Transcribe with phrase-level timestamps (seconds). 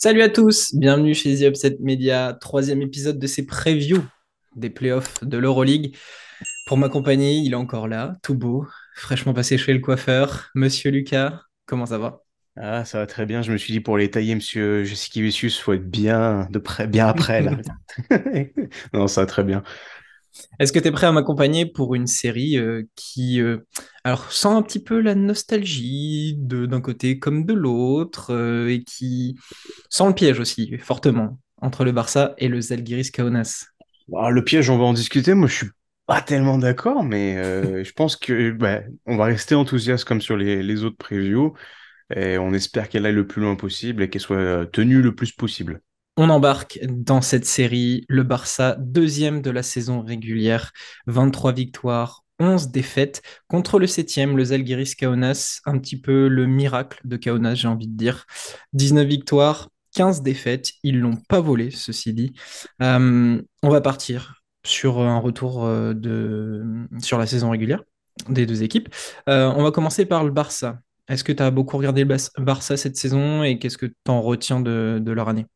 [0.00, 4.04] Salut à tous, bienvenue chez The Upset Media, troisième épisode de ces previews
[4.54, 5.96] des playoffs de l'Euroleague.
[6.66, 10.50] Pour m'accompagner, il est encore là, tout beau, fraîchement passé chez le coiffeur.
[10.54, 12.20] Monsieur Lucas, comment ça va?
[12.54, 13.42] Ah, ça va très bien.
[13.42, 15.20] Je me suis dit pour les tailler, monsieur Jessica
[15.60, 17.56] faut être bien de près, bien après là.
[18.92, 19.64] Non, ça va très bien.
[20.58, 23.58] Est-ce que tu es prêt à m'accompagner pour une série euh, qui euh,
[24.04, 28.82] alors, sent un petit peu la nostalgie de, d'un côté comme de l'autre euh, et
[28.82, 29.36] qui
[29.90, 33.66] sent le piège aussi fortement entre le Barça et le Zalgiris Kaunas?
[34.16, 35.34] Ah, le piège, on va en discuter.
[35.34, 35.70] Moi, je suis
[36.06, 37.36] pas tellement d'accord, mais
[37.84, 41.54] je pense que bah, on va rester enthousiaste comme sur les, les autres previews
[42.14, 45.32] et on espère qu'elle aille le plus loin possible et qu'elle soit tenue le plus
[45.32, 45.82] possible.
[46.20, 50.72] On embarque dans cette série le Barça, deuxième de la saison régulière,
[51.06, 56.98] 23 victoires, 11 défaites contre le septième, le Zalgiris Kaunas, un petit peu le miracle
[57.04, 58.26] de Kaunas, j'ai envie de dire.
[58.72, 62.32] 19 victoires, 15 défaites, ils l'ont pas volé, ceci dit.
[62.82, 66.64] Euh, on va partir sur un retour euh, de...
[67.00, 67.84] sur la saison régulière
[68.28, 68.88] des deux équipes.
[69.28, 70.80] Euh, on va commencer par le Barça.
[71.06, 74.20] Est-ce que tu as beaucoup regardé le Barça cette saison et qu'est-ce que tu en
[74.20, 75.46] retiens de leur année?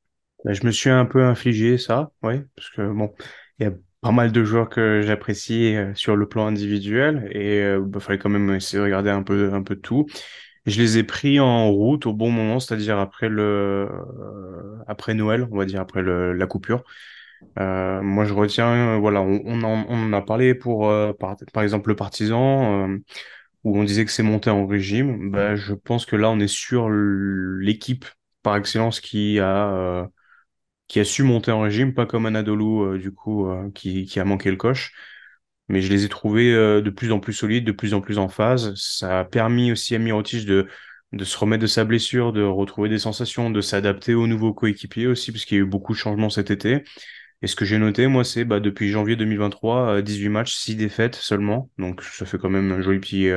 [0.45, 3.15] Bah, je me suis un peu infligé ça, ouais, parce que bon,
[3.59, 7.61] il y a pas mal de joueurs que j'apprécie euh, sur le plan individuel et
[7.61, 10.07] il bah, fallait quand même essayer de regarder un peu un peu tout.
[10.67, 15.49] Je les ai pris en route au bon moment, c'est-à-dire après le euh, après Noël,
[15.53, 16.85] on va dire après le, la coupure.
[17.59, 21.13] Euh, moi, je retiens, euh, voilà, on, on en, on en a parlé pour euh,
[21.13, 22.99] par, par exemple le Partizan, euh,
[23.65, 25.31] où on disait que c'est monté en régime.
[25.31, 28.07] Bah, je pense que là, on est sur l'équipe
[28.43, 30.07] par excellence qui a euh,
[30.93, 34.25] qui a su monter en régime, pas comme Anadolu, euh, du coup, euh, qui, a
[34.27, 34.93] manqué le coche.
[35.69, 38.19] Mais je les ai trouvés euh, de plus en plus solides, de plus en plus
[38.19, 38.75] en phase.
[38.77, 40.69] Ça a permis aussi à Mirotic de,
[41.25, 45.33] se remettre de sa blessure, de retrouver des sensations, de s'adapter aux nouveaux coéquipiers aussi,
[45.33, 46.85] parce qu'il y a eu beaucoup de changements cet été.
[47.41, 50.77] Et ce que j'ai noté, moi, c'est bah, depuis janvier 2023, euh, 18 matchs, 6
[50.77, 51.71] défaites seulement.
[51.79, 53.31] Donc ça fait quand même un joli petit,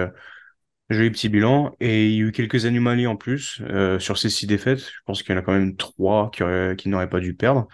[0.90, 1.76] joli petit bilan.
[1.80, 4.80] Et il y a eu quelques anomalies en plus euh, sur ces 6 défaites.
[4.82, 7.36] Je pense qu'il y en a quand même 3 qui, auraient- qui n'auraient pas dû
[7.36, 7.68] perdre.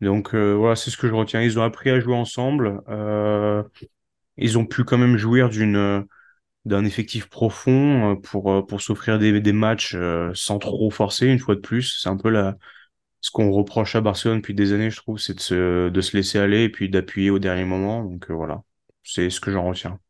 [0.00, 1.42] Donc euh, voilà, c'est ce que je retiens.
[1.42, 2.82] Ils ont appris à jouer ensemble.
[2.88, 3.62] Euh,
[4.38, 5.50] ils ont pu quand même jouir
[6.64, 9.96] d'un effectif profond pour pour s'offrir des matchs
[10.34, 12.00] sans trop forcer une fois de plus.
[12.02, 12.56] C'est un peu la
[13.22, 16.64] ce qu'on reproche à Barcelone depuis des années, je trouve, c'est de se laisser aller
[16.64, 18.04] et puis d'appuyer au dernier moment.
[18.04, 18.62] Donc voilà,
[19.04, 20.00] c'est ce que j'en retiens.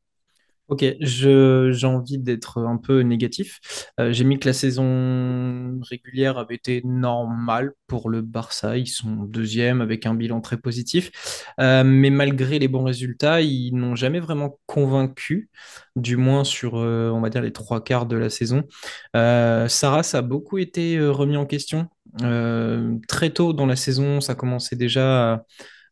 [0.69, 3.59] Ok, j'ai envie d'être un peu négatif.
[3.99, 8.77] Euh, j'ai mis que la saison régulière avait été normale pour le Barça.
[8.77, 11.11] Ils sont deuxième avec un bilan très positif.
[11.59, 15.49] Euh, mais malgré les bons résultats, ils n'ont jamais vraiment convaincu,
[15.97, 18.65] du moins sur, euh, on va dire, les trois quarts de la saison.
[19.17, 21.89] Euh, Sarras a beaucoup été remis en question.
[23.09, 25.45] Très tôt dans la saison, ça commençait déjà à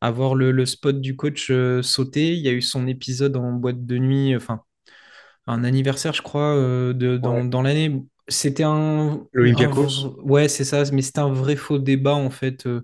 [0.07, 2.35] à voir le, le spot du coach euh, sauter.
[2.35, 4.63] Il y a eu son épisode en boîte de nuit, enfin
[5.47, 7.45] un anniversaire, je crois, euh, de, dans, Ouais.
[7.45, 8.03] dans l'année.
[8.29, 12.67] C'était un, L'Olympiakos, ouais, c'est ça, mais c'était un vrai faux débat en fait.
[12.67, 12.83] Euh,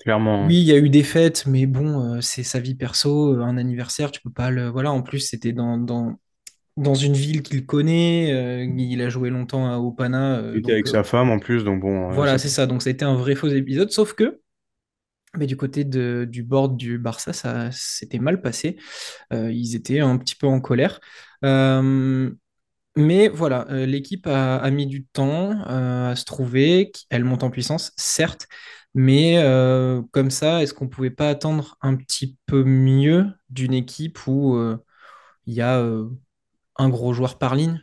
[0.00, 0.46] clairement.
[0.48, 3.56] oui, il y a eu des fêtes, mais bon, euh, c'est sa vie perso, un
[3.56, 4.68] anniversaire, tu peux pas le.
[4.68, 6.18] Voilà, en plus, c'était dans, dans,
[6.76, 10.72] dans une ville qu'il connaît, euh, il a joué longtemps à Opana, Il était donc
[10.72, 12.66] avec euh, sa femme en plus, donc bon, voilà, c'est ça.
[12.66, 14.40] Donc ça a été un vrai faux épisode, sauf que.
[15.36, 18.76] Mais du côté de, du board du Barça, ça s'était mal passé.
[19.32, 21.00] Euh, ils étaient un petit peu en colère.
[21.44, 22.30] Euh,
[22.96, 26.92] Mais voilà, euh, l'équipe a, mis du temps à se trouver.
[27.10, 28.48] Elle monte en puissance, certes,
[28.94, 29.36] mais
[30.12, 34.58] comme ça, est-ce qu'on pouvait pas attendre un petit peu mieux d'une équipe où
[35.46, 35.84] il y a
[36.76, 37.82] un gros joueur par ligne?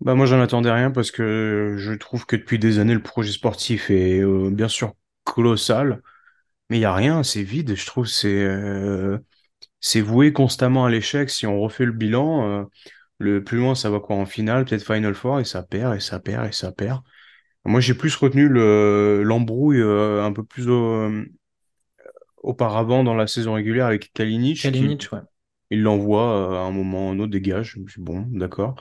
[0.00, 3.30] Bah moi j'en attendais rien parce que je trouve que depuis des années le projet
[3.30, 4.94] sportif est bien sûr
[5.24, 6.02] colossal,
[6.70, 7.74] mais il y a rien, c'est vide.
[7.76, 9.18] Je trouve c'est euh,
[9.80, 11.30] c'est voué constamment à l'échec.
[11.30, 12.64] Si on refait le bilan, euh,
[13.18, 16.00] le plus loin ça va quoi en finale, peut-être Final Four et ça perd et
[16.00, 17.00] ça perd et ça perd.
[17.64, 21.10] Moi j'ai plus retenu le l'embrouille euh, un peu plus au-
[22.42, 25.20] auparavant dans la saison régulière avec Kalinic qui Kalinic, ouais.
[25.70, 27.72] il l'envoie à un moment ou un autre dégage.
[27.76, 28.76] Je me suis bon d'accord.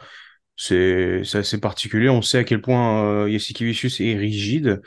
[0.56, 2.10] C'est assez particulier.
[2.10, 4.82] On sait à quel point euh, est rigide.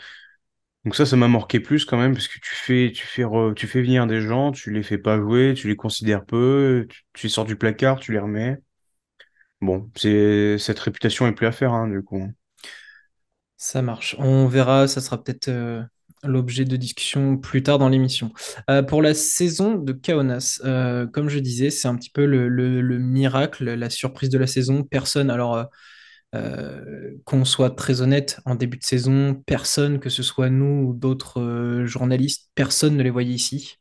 [0.85, 4.53] Donc ça, ça m'a marqué plus quand même parce que tu fais, venir des gens,
[4.53, 8.13] tu les fais pas jouer, tu les considères peu, tu, les sors du placard, tu
[8.13, 8.59] les remets.
[9.63, 12.31] Bon, cette réputation est plus à faire hein, du coup.
[13.57, 14.15] Ça marche.
[14.19, 15.83] On verra, ça sera peut-être euh,
[16.23, 18.35] l'objet de discussion plus tard dans l'émission.
[18.69, 22.99] Euh, pour la saison de Kaunas, euh, comme je disais, c'est un petit peu le
[22.99, 24.83] miracle, la surprise de la saison.
[24.83, 25.67] Personne, alors.
[26.35, 30.93] Euh, qu'on soit très honnête, en début de saison, personne, que ce soit nous ou
[30.93, 33.77] d'autres euh, journalistes, personne ne les voyait ici.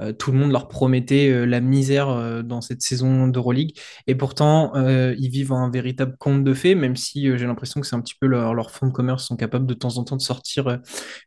[0.00, 3.76] Euh, tout le monde leur promettait la misère dans cette saison d'Euroleague.
[4.06, 7.96] Et pourtant, ils vivent un véritable conte de fées, même si j'ai l'impression que c'est
[7.96, 10.22] un petit peu leur, leur fonds de commerce sont capables de temps en temps de
[10.22, 10.78] sortir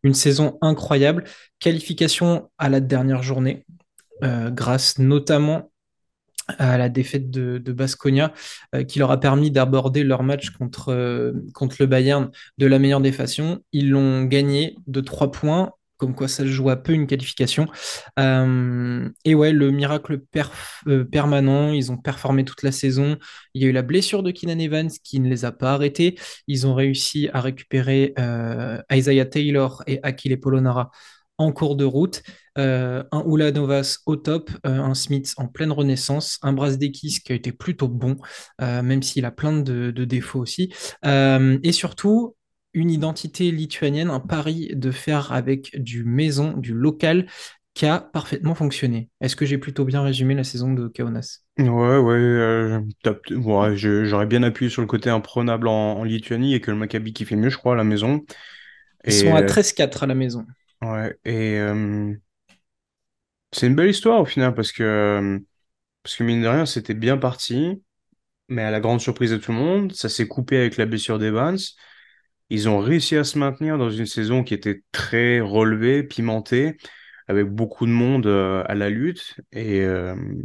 [0.03, 1.25] une saison incroyable.
[1.59, 3.65] Qualification à la dernière journée,
[4.21, 5.70] grâce notamment
[6.59, 7.75] à la défaite de, de
[8.75, 12.79] euh, qui leur a permis d'aborder leur match contre, euh, contre le Bayern de la
[12.79, 13.59] meilleure des façons.
[13.71, 17.67] Ils l'ont gagné de 3 points, comme quoi ça joue à peu une qualification.
[18.19, 20.21] Euh, et ouais, le miracle
[21.11, 23.17] permanent, ils ont performé toute la saison.
[23.53, 26.15] Il y a eu la blessure de Keenan Evans qui ne les a pas arrêtés.
[26.47, 28.15] Ils ont réussi à récupérer
[28.91, 30.89] Isaiah Taylor et Akile Polonara
[31.41, 32.23] en cours de route.
[32.57, 37.35] Euh, un Ulanovas au top, euh, un Smith en pleine renaissance, un Brasdeikis qui a
[37.35, 38.17] été plutôt bon,
[38.61, 40.73] euh, même s'il a plein de, de défauts aussi.
[41.05, 42.35] Euh, et surtout,
[42.73, 47.27] une identité lituanienne, un pari de faire avec du maison, du local,
[47.73, 49.09] qui a parfaitement fonctionné.
[49.21, 51.39] Est-ce que j'ai plutôt bien résumé la saison de Kaunas?
[51.59, 51.65] Ouais,
[51.97, 52.81] ouais, euh,
[53.29, 57.13] ouais, j'aurais bien appuyé sur le côté imprenable en, en Lituanie et que le Maccabi
[57.13, 58.25] qui fait mieux, je crois, à la maison.
[59.05, 60.45] Ils Et, sont à euh, 13-4 à la maison.
[60.81, 61.59] Ouais, et
[63.51, 65.39] c'est une belle histoire au final parce que,
[66.03, 67.83] parce que mine de rien, c'était bien parti,
[68.49, 71.19] mais à la grande surprise de tout le monde, ça s'est coupé avec la blessure
[71.19, 71.57] d'Evans.
[72.49, 76.77] Ils ont réussi à se maintenir dans une saison qui était très relevée, pimentée,
[77.27, 79.35] avec beaucoup de monde à la lutte.
[79.53, 79.85] Et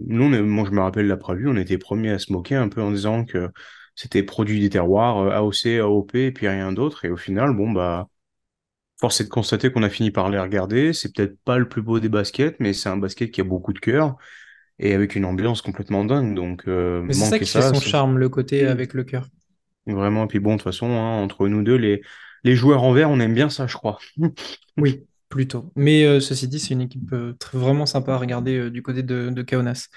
[0.07, 0.43] nous, je
[0.73, 3.51] me rappelle l'après-vue, on était premiers à se moquer un peu en disant que
[3.97, 7.05] c'était produit des terroirs, AOC, AOP, et puis rien d'autre.
[7.05, 8.09] Et au final, bon, bah,
[8.99, 10.93] force est de constater qu'on a fini par les regarder.
[10.93, 13.73] C'est peut-être pas le plus beau des baskets, mais c'est un basket qui a beaucoup
[13.73, 14.17] de cœur
[14.79, 16.35] et avec une ambiance complètement dingue.
[16.35, 19.29] Donc, euh, Mais c'est ça qui fait son charme, le côté avec le cœur.
[19.87, 20.27] vraiment.
[20.27, 22.03] Puis bon, de toute façon, hein, entre nous deux, les,
[22.45, 23.99] les joueurs en vert, on aime bien ça, je crois.
[24.77, 25.73] Oui, plutôt.
[25.75, 29.03] Mais euh, ceci dit, c'est une équipe euh, vraiment sympa à regarder euh, du côté
[29.03, 29.89] de, de Kaunas.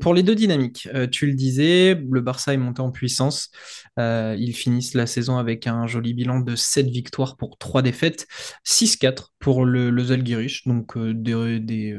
[0.00, 3.50] Pour les deux dynamiques, tu le disais, le Barça est monté en puissance.
[3.96, 8.26] Ils finissent la saison avec un joli bilan de 7 victoires pour 3 défaites,
[8.64, 11.98] 6-4 pour le, le Zalgiris, donc des,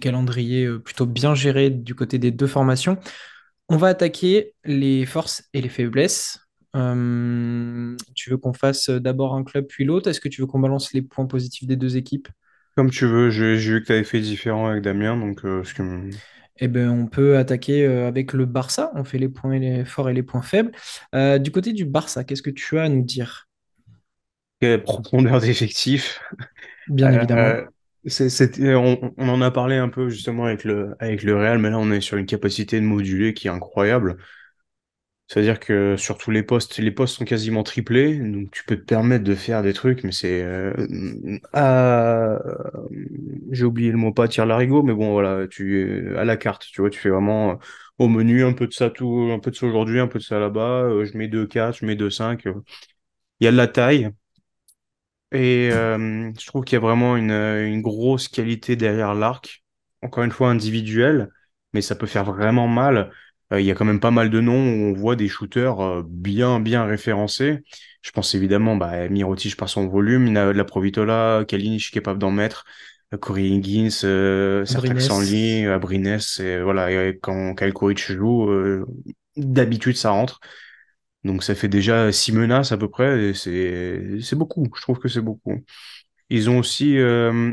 [0.00, 2.98] calendriers plutôt bien gérés du côté des deux formations.
[3.68, 6.41] On va attaquer les forces et les faiblesses.
[6.74, 10.08] Euh, tu veux qu'on fasse d'abord un club puis l'autre?
[10.10, 12.28] Est-ce que tu veux qu'on balance les points positifs des deux équipes?
[12.76, 16.10] Comme tu veux, j'ai vu que tu avais fait différent avec Damien, donc euh, que
[16.58, 18.90] Eh ben, on peut attaquer euh, avec le Barça.
[18.94, 20.72] On fait les points et les forts et les points faibles.
[21.14, 23.48] Euh, du côté du Barça, qu'est-ce que tu as à nous dire?
[24.60, 26.20] quelle profondeur d'effectif.
[26.86, 27.56] Bien évidemment.
[28.06, 31.70] Euh, on, on en a parlé un peu justement avec le, avec le Real, mais
[31.70, 34.16] là on est sur une capacité de moduler qui est incroyable.
[35.28, 38.82] C'est-à-dire que sur tous les postes, les postes sont quasiment triplés, donc tu peux te
[38.84, 40.74] permettre de faire des trucs, mais c'est euh,
[41.54, 42.38] à-
[43.50, 46.80] j'ai oublié le mot pas tir larigot, mais bon voilà, tu à la carte, tu
[46.80, 47.54] vois, tu fais vraiment euh,
[47.98, 50.24] au menu un peu de ça tout, un peu de ça aujourd'hui, un peu de
[50.24, 50.82] ça là-bas.
[50.84, 52.54] euh, je mets deux 4 je mets deux 5 euh.
[53.40, 54.10] Il y a de la taille.
[55.32, 59.64] Et je trouve qu'il y a vraiment une, une grosse qualité derrière l'arc.
[60.02, 61.30] Encore une fois, individuelle,
[61.72, 63.12] mais ça peut faire vraiment mal.
[63.52, 65.80] Euh, il y a quand même pas mal de noms où on voit des shooters
[65.80, 67.60] euh, bien, bien référencés.
[68.02, 71.90] Je pense évidemment bah, à Mirotic par son volume, il a de la Provitola, Kalinic
[71.92, 72.64] capable d'en mettre,
[73.14, 74.64] euh, Corey Higgins, euh.
[74.64, 78.86] Sanli, Abrines, et voilà, et quand Kyle Kuric joue, euh,
[79.36, 80.40] d'habitude ça rentre.
[81.24, 84.68] Donc ça fait déjà six menaces à peu près, c'est c'est beaucoup.
[84.74, 85.62] Je trouve que c'est beaucoup.
[86.30, 87.52] Ils ont aussi, euh,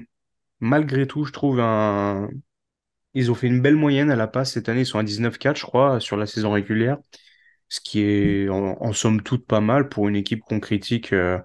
[0.60, 2.30] malgré tout, je trouve un,
[3.14, 4.82] ils ont fait une belle moyenne à la passe cette année.
[4.82, 6.98] Ils sont à 19-4, je crois, sur la saison régulière,
[7.70, 11.40] ce qui est en, somme toute pas mal pour une équipe qu'on critique euh,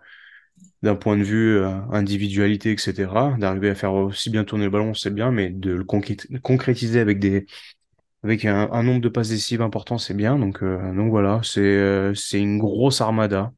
[0.83, 3.37] d'un point de vue euh, individualité, etc.
[3.39, 7.01] D'arriver à faire aussi bien tourner le ballon, c'est bien, mais de le concré- concrétiser
[7.01, 7.47] avec des
[8.23, 10.39] avec un, nombre de passes décisives important, c'est bien.
[10.39, 13.53] Donc, euh, donc voilà, c'est c'est une grosse armada.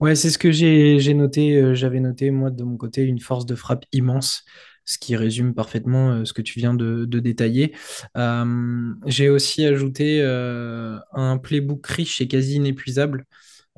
[0.00, 1.74] Ouais, c'est ce que j'ai noté.
[1.74, 4.44] J'avais noté, moi, de mon côté, une force de frappe immense,
[4.84, 7.72] ce qui résume parfaitement euh, ce que tu viens de, détailler.
[8.16, 13.26] Euh, j'ai aussi ajouté euh, un playbook riche et quasi inépuisable.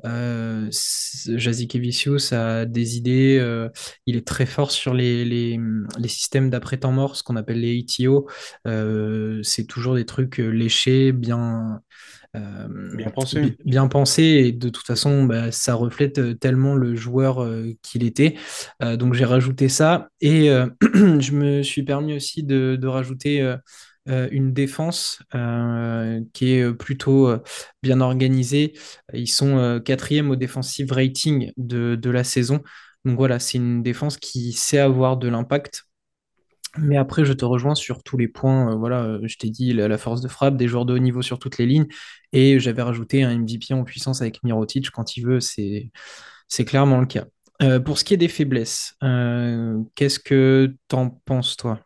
[0.03, 3.67] Euh, Jazikevicius a des idées,
[4.05, 5.59] il est très fort sur les,
[6.07, 8.27] systèmes d'après-temps mort, ce qu'on appelle les ITO.
[8.67, 11.81] Euh, c'est toujours des trucs léchés, bien,
[12.93, 13.39] Bien pensé.
[13.39, 17.71] bi- bien pensés, et de toute façon, bah, ça reflète euh, tellement le joueur euh,
[17.81, 18.35] qu'il était.
[18.81, 20.67] Euh, donc j'ai rajouté ça, et euh,
[21.19, 23.41] je me suis permis aussi de, de rajouter.
[23.41, 23.57] euh,
[24.07, 27.39] euh, une défense euh, qui est plutôt euh,
[27.81, 28.73] bien organisée.
[29.13, 32.61] Ils sont euh, quatrième au defensive rating de, de la saison.
[33.03, 35.85] Donc voilà, c'est une défense qui sait avoir de l'impact.
[36.77, 38.71] Mais après, je te rejoins sur tous les points.
[38.71, 41.21] Euh, voilà, euh, je t'ai dit la, force de frappe, des joueurs de haut niveau
[41.21, 41.87] sur toutes les lignes.
[42.33, 45.39] Et j'avais rajouté un MVP en puissance avec Mirotic quand il veut.
[45.39, 45.91] C'est,
[46.65, 47.25] clairement le cas.
[47.61, 48.95] Euh, pour ce qui est des faiblesses,
[49.95, 51.79] qu'est-ce que t'en penses, toi?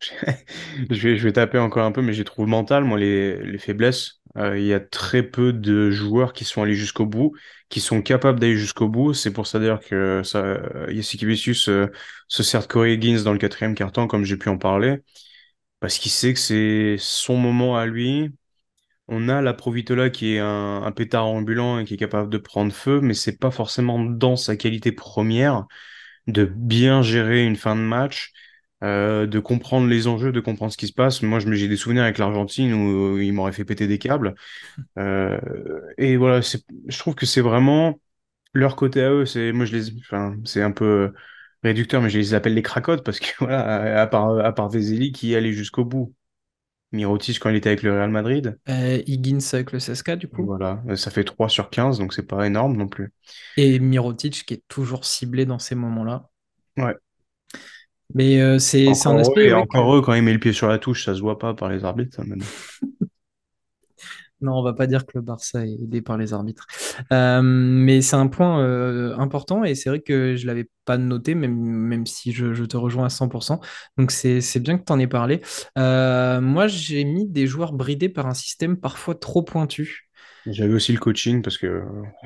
[0.90, 4.21] Je vais, taper encore un peu, mais j'ai trouvé mental, moi, les faiblesses.
[4.38, 7.34] Euh, il y a très peu de joueurs qui sont allés jusqu'au bout,
[7.68, 9.12] qui sont capables d'aller jusqu'au bout.
[9.14, 11.88] C'est pour ça d'ailleurs que ça, euh, Jassikevicius euh,
[12.28, 14.98] se sert de Corey Higgins dans le quatrième quart-temps, comme j'ai pu en parler,
[15.80, 18.30] parce qu'il sait que c'est son moment à lui.
[19.08, 22.38] On a la Provitola qui est un, un pétard ambulant et qui est capable de
[22.38, 25.66] prendre feu, mais c'est pas forcément dans sa qualité première
[26.26, 28.32] de bien gérer une fin de match
[28.82, 31.22] euh, de comprendre les enjeux, de comprendre ce qui se passe.
[31.22, 34.34] Moi, j'ai des souvenirs avec l'Argentine où euh, ils m'auraient fait péter des câbles.
[34.98, 35.38] Euh,
[35.98, 38.00] et voilà, je trouve que c'est vraiment
[38.54, 39.26] leur côté à eux.
[39.26, 41.12] C'est, moi, je les, enfin, c'est un peu
[41.62, 45.12] réducteur, mais je les appelle les cracottes parce que voilà, à, part, à part Vezeli
[45.12, 46.14] qui allait jusqu'au bout.
[46.92, 48.58] Mirotic quand il était avec le Real Madrid.
[48.68, 50.44] Euh, Higgins avec le CSKA, du coup.
[50.44, 53.12] Voilà, ça fait 3 sur 15, donc c'est pas énorme non plus.
[53.56, 56.28] Et Mirotic qui est toujours ciblé dans ces moments-là.
[56.76, 56.94] Ouais.
[58.14, 60.52] Mais euh, c'est, un eux, aspect, et ouais, encore eux, quand ils mettent le pied
[60.52, 62.22] sur la touche, ça se voit pas par les arbitres, ça.
[64.40, 66.66] Non, on va pas dire que le Barça est aidé par les arbitres.
[67.12, 71.36] Euh, mais c'est un point euh, important et c'est vrai que je l'avais pas noté,
[71.36, 73.60] même, même si je, je te rejoins à 100%.
[73.98, 75.42] Donc c'est, c'est bien que tu en aies parlé.
[75.76, 80.08] Moi, j'ai mis des joueurs bridés par un système parfois trop pointu.
[80.46, 81.84] J'avais aussi le coaching parce que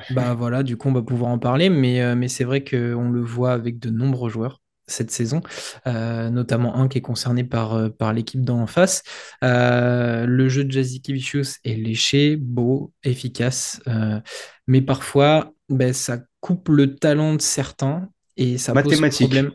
[0.08, 3.20] Bah voilà, du coup, on va pouvoir en parler, mais, mais c'est vrai qu'on le
[3.20, 5.40] voit avec de nombreux joueurs cette saison,
[5.86, 9.02] euh, notamment un qui est concerné par, euh, par l'équipe d'en face.
[9.42, 14.20] Euh, le jeu de Jazzy Kivicius est léché, beau, efficace, euh,
[14.66, 19.52] mais parfois, ben, ça coupe le talent de certains et ça pose problème.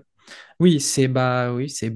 [0.59, 1.95] Oui, c'est bah oui, c'est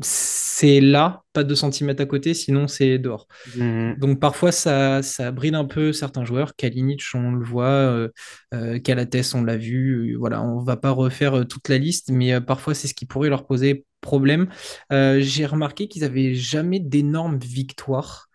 [0.00, 3.26] c'est là, pas deux centimètres à côté, sinon c'est dehors.
[3.56, 3.96] Mhm.
[3.98, 6.54] Donc parfois ça, ça bride un peu certains joueurs.
[6.56, 8.08] Kalinic, on le voit, euh,
[8.54, 10.12] euh, Calates, on l'a vu.
[10.14, 13.06] euh, voilà, on va pas refaire euh, toute la liste, mais parfois c'est ce qui
[13.06, 14.48] pourrait leur poser problème.
[14.90, 18.28] J'ai remarqué qu'ils avaient jamais d'énormes victoires.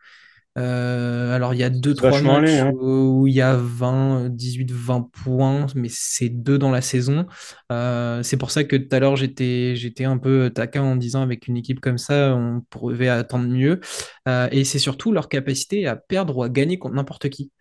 [0.58, 2.72] Euh, alors, il y a deux C'est trois vachement allé, matchs hein.
[2.80, 7.26] où, il y a 20, 18, 20 points, mais c'est deux dans la saison.
[7.72, 11.22] Euh, c'est pour ça que tout à l'heure, j'étais, j'étais un peu taquin en disant
[11.22, 13.80] avec une équipe comme ça, on pouvait attendre mieux.
[14.28, 17.52] Euh, et c'est surtout leur capacité à perdre ou à gagner contre n'importe qui.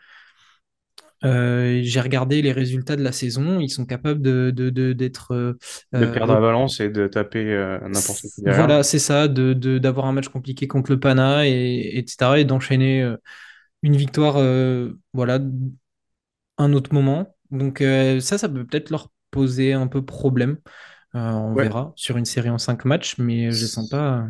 [1.24, 5.32] Euh, j'ai regardé les résultats de la saison, ils sont capables de, de- de- d'être
[5.34, 5.54] euh,
[5.94, 7.44] De perdre euh, à Valence et de taper
[7.88, 8.70] n'importe qui derrière.
[8.70, 13.14] voilà, c'est ça, de, d'avoir un match compliqué contre le Pana, et, etc., et d'enchaîner
[13.82, 14.36] une victoire,
[15.14, 15.40] voilà,
[16.58, 17.34] un autre moment.
[17.50, 17.78] Donc
[18.20, 20.58] ça, ça peut peut-être leur poser un peu problème.
[21.14, 21.70] On Ouais.
[21.70, 24.26] verra sur une série en cinq matchs, mais je sens pas.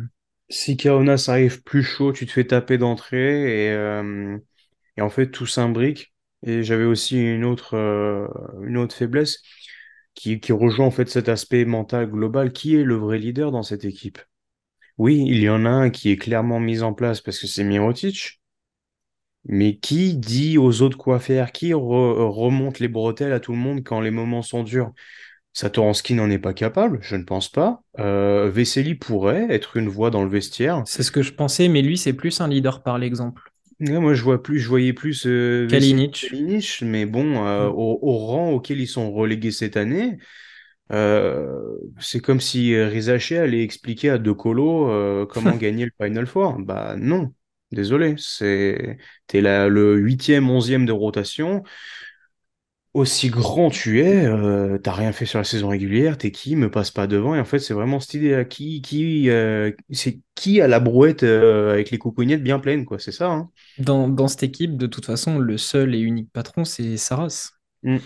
[0.49, 4.37] Si Kaunas arrive plus chaud, tu te fais taper d'entrée et, euh,
[4.97, 6.13] et en fait tout s'imbrique.
[6.43, 8.27] Et j'avais aussi une autre, euh,
[8.93, 9.41] faiblesse
[10.13, 12.51] qui, rejoint en fait cet aspect mental global.
[12.51, 14.19] Qui est le vrai leader dans cette équipe?
[14.97, 17.63] Oui, il y en a un qui est clairement mis en place parce que c'est
[17.63, 18.41] Mirotic,
[19.45, 21.51] mais qui dit aux autres quoi faire?
[21.51, 24.91] Qui re- remonte les bretelles à tout le monde quand les moments sont durs?
[25.53, 27.83] Satoransky n'en est pas capable, je ne pense pas.
[27.99, 28.49] Euh,
[28.99, 30.83] pourrait être une voix dans le vestiaire.
[30.85, 33.50] C'est ce que je pensais, mais lui, c'est plus un leader par l'exemple.
[33.81, 36.17] Ouais, moi, je vois plus, je voyais plus euh, Kalinic.
[36.19, 37.69] Kalinic, mais bon, euh, Mm.
[37.69, 40.19] au, au rang auquel ils sont relégués cette année,
[40.91, 46.27] euh, c'est comme si euh, Rizaché allait expliquer à De Colo comment gagner le Final
[46.27, 46.59] Four.
[46.59, 47.33] Bah non,
[47.71, 48.97] désolé, c'est
[49.27, 51.63] t'es là le huitième, onzième de rotation.
[52.93, 56.69] Aussi grand tu es, euh, t'as rien fait sur la saison régulière, t'es qui, me
[56.69, 57.33] passe pas devant.
[57.35, 58.43] Et en fait, c'est vraiment cette idée-là.
[58.43, 62.99] Qui, qui, euh, c'est qui a la brouette euh, avec les coucougnettes bien pleines, quoi.
[62.99, 63.49] C'est ça, hein.
[63.77, 67.51] Dans, dans cette équipe, de toute façon, le seul et unique patron, c'est Saras.
[67.83, 67.97] Mm.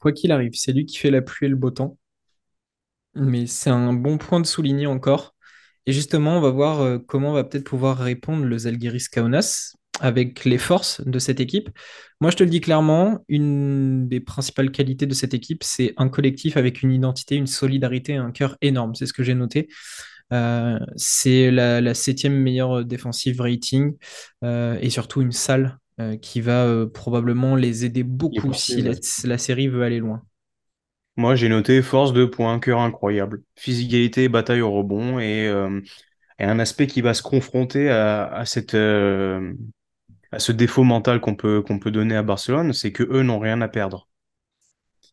[0.00, 1.96] Quoi qu'il arrive, c'est lui qui fait la pluie et le beau temps.
[3.14, 5.34] Mais c'est un bon point de souligner encore.
[5.86, 10.44] Et justement, on va voir euh, comment va peut-être pouvoir répondre le Zalgiris Kaunas avec
[10.44, 11.68] les forces de cette équipe.
[12.20, 16.08] Moi, je te le dis clairement, une des principales qualités de cette équipe, c'est un
[16.08, 18.94] collectif avec une identité, une solidarité, un cœur énorme.
[18.94, 19.68] C'est ce que j'ai noté.
[20.32, 23.94] Euh, c'est la, la septième meilleure défensive rating
[24.44, 29.68] euh, et surtout une salle euh, qui va probablement les aider beaucoup si la, série
[29.68, 30.22] veut aller loin.
[31.16, 35.52] Moi, j'ai noté force de points, cœur incroyable, physicalité, bataille au rebond et
[36.38, 38.74] et un aspect qui va se confronter à, à cette,
[40.32, 43.38] à ce défaut mental qu'on peut, qu'on peut donner à Barcelone, c'est que eux n'ont
[43.38, 44.08] rien à perdre.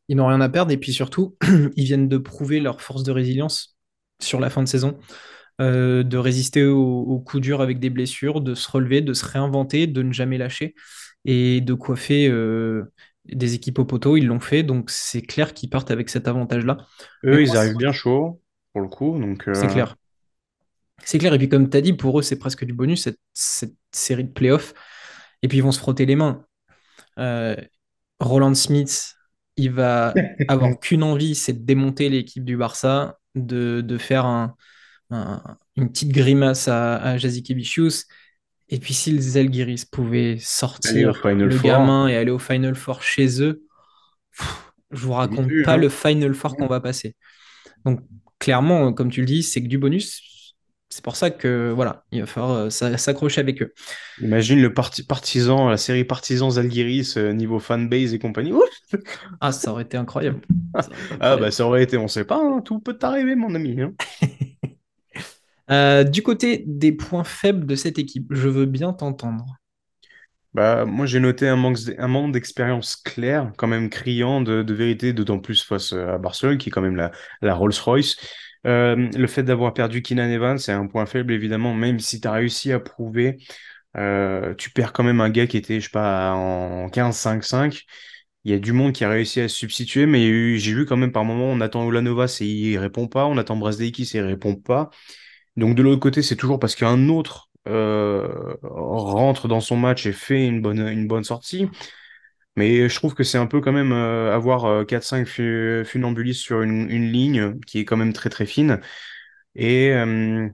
[0.07, 1.35] Ils n'ont rien à perdre et puis surtout,
[1.75, 3.77] ils viennent de prouver leur force de résilience
[4.19, 4.97] sur la fin de saison,
[5.61, 9.25] euh, de résister aux, aux coups durs avec des blessures, de se relever, de se
[9.25, 10.73] réinventer, de ne jamais lâcher
[11.25, 12.91] et de coiffer euh,
[13.25, 14.15] des équipes au poteau.
[14.15, 16.77] Ils l'ont fait, donc c'est clair qu'ils partent avec cet avantage-là.
[17.25, 19.95] Eux, ils arrivent bien chaud, pour le coup, donc c'est euh, clair.
[21.03, 21.33] C'est clair.
[21.33, 24.23] Et puis, comme tu as dit, pour eux, c'est presque du bonus, cette, cette série
[24.23, 24.73] de playoffs.
[25.41, 26.45] Et puis, ils vont se frotter les mains.
[27.19, 27.55] Euh,
[28.19, 29.15] Roland Smith,
[29.57, 30.13] il va
[30.47, 34.55] avoir qu'une envie, c'est de démonter l'équipe du Barça, de, de faire un,
[35.11, 35.41] un-
[35.75, 38.05] une petite grimace à, à Kebicius.
[38.69, 41.13] Et puis, si les Zalgiris pouvaient sortir
[41.47, 43.63] le Four, gamin et aller au Final Four chez eux,
[44.37, 45.77] pff, je vous raconte vu, pas hein.
[45.77, 47.15] le Final Four qu'on va passer.
[47.85, 48.01] Donc,
[48.39, 50.21] clairement, comme tu le dis, c'est que du bonus.
[50.99, 53.73] C'est pour ça que voilà, il va falloir euh, s'a- s'accrocher avec eux.
[54.21, 58.51] Imagine le parti partisan, la série Partisans Zalgiris, euh, niveau fanbase et compagnie.
[58.51, 58.63] Ouf
[59.41, 60.41] Ah, ça aurait été incroyable.
[60.79, 63.35] Ça aurait été ah bah ça aurait été, on sait pas, hein, tout peut arriver,
[63.35, 63.81] mon ami.
[63.81, 63.93] hein.
[65.71, 69.45] Euh, du côté des points faibles de cette équipe, je veux bien t'entendre.
[70.55, 74.73] Bah, moi, j'ai noté un manque, un manque d'expérience claire, quand même criant de, de
[74.73, 78.17] vérité, d'autant plus face à Barcelone, qui est quand même la, la Rolls-Royce.
[78.67, 82.27] Euh, le fait d'avoir perdu Keenan Evans, c'est un point faible, évidemment, même si tu
[82.27, 83.37] as réussi à prouver,
[83.97, 87.85] euh, tu perds quand même un gars qui était, je sais pas, en 15-5-5.
[88.45, 90.97] Il y a du monde qui a réussi à se substituer, mais j'ai vu quand
[90.97, 94.21] même par moment, on attend Ulanovas et il répond pas, on attend Brazdeikis et il
[94.21, 94.89] répond pas.
[95.57, 100.13] Donc de l'autre côté, c'est toujours parce qu'un autre euh, rentre dans son match et
[100.13, 101.67] fait une bonne, une bonne sortie.
[102.55, 106.41] Mais je trouve que c'est un peu quand même euh, avoir euh, 4-5 fu- funambulistes
[106.41, 108.81] sur une, une ligne qui est quand même très très fine.
[109.55, 110.49] Et euh,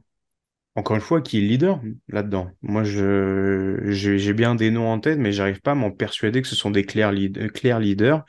[0.76, 2.52] encore une fois, qui est le leader là-dedans.
[2.62, 6.56] Moi, j'ai bien des noms en tête, mais j'arrive pas à m'en persuader que ce
[6.56, 8.26] sont des clairs, lead- clairs leaders.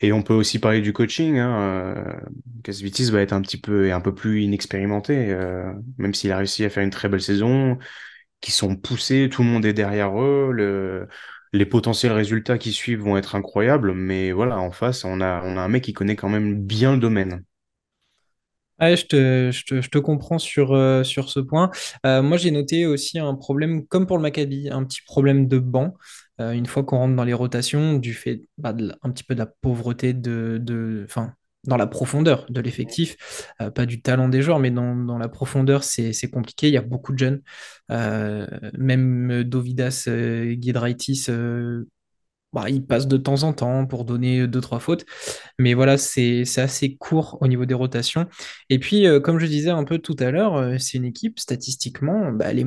[0.00, 1.38] Et on peut aussi parler du coaching.
[1.38, 1.60] Hein.
[1.96, 2.14] euh,
[2.64, 6.64] Casvitis va être un petit peu, un peu plus inexpérimenté, euh, même s'il a réussi
[6.64, 7.78] à faire une très belle saison,
[8.40, 11.08] qui sont poussés, tout le monde est derrière eux, le,
[11.52, 15.56] les potentiels résultats qui suivent vont être incroyables, mais voilà, en face, on a, on
[15.56, 17.44] a un mec qui connaît quand même bien le domaine.
[18.80, 21.70] Ouais, je te, comprends sur, euh, sur ce point.
[22.06, 25.58] Euh, moi, j'ai noté aussi un problème, comme pour le Maccabi, un petit problème de
[25.58, 25.94] banc.
[26.40, 29.40] Euh, une fois qu'on rentre dans les rotations, du fait bah, un petit peu de
[29.40, 31.34] la pauvreté de, de, enfin,
[31.68, 33.16] dans la profondeur de l'effectif,
[33.60, 36.68] euh, pas du talent des joueurs, mais dans, la profondeur, c'est, compliqué.
[36.68, 37.42] Il y a beaucoup de jeunes.
[37.92, 41.84] Euh, même Dovidas euh, Giedraitis, euh,
[42.52, 45.04] bah, il passe de temps en temps pour donner deux, trois fautes.
[45.58, 48.26] Mais voilà, c'est assez court au niveau des rotations.
[48.70, 52.46] Et puis, comme je disais un peu tout à l'heure, c'est une équipe, statistiquement, bah,
[52.48, 52.58] elle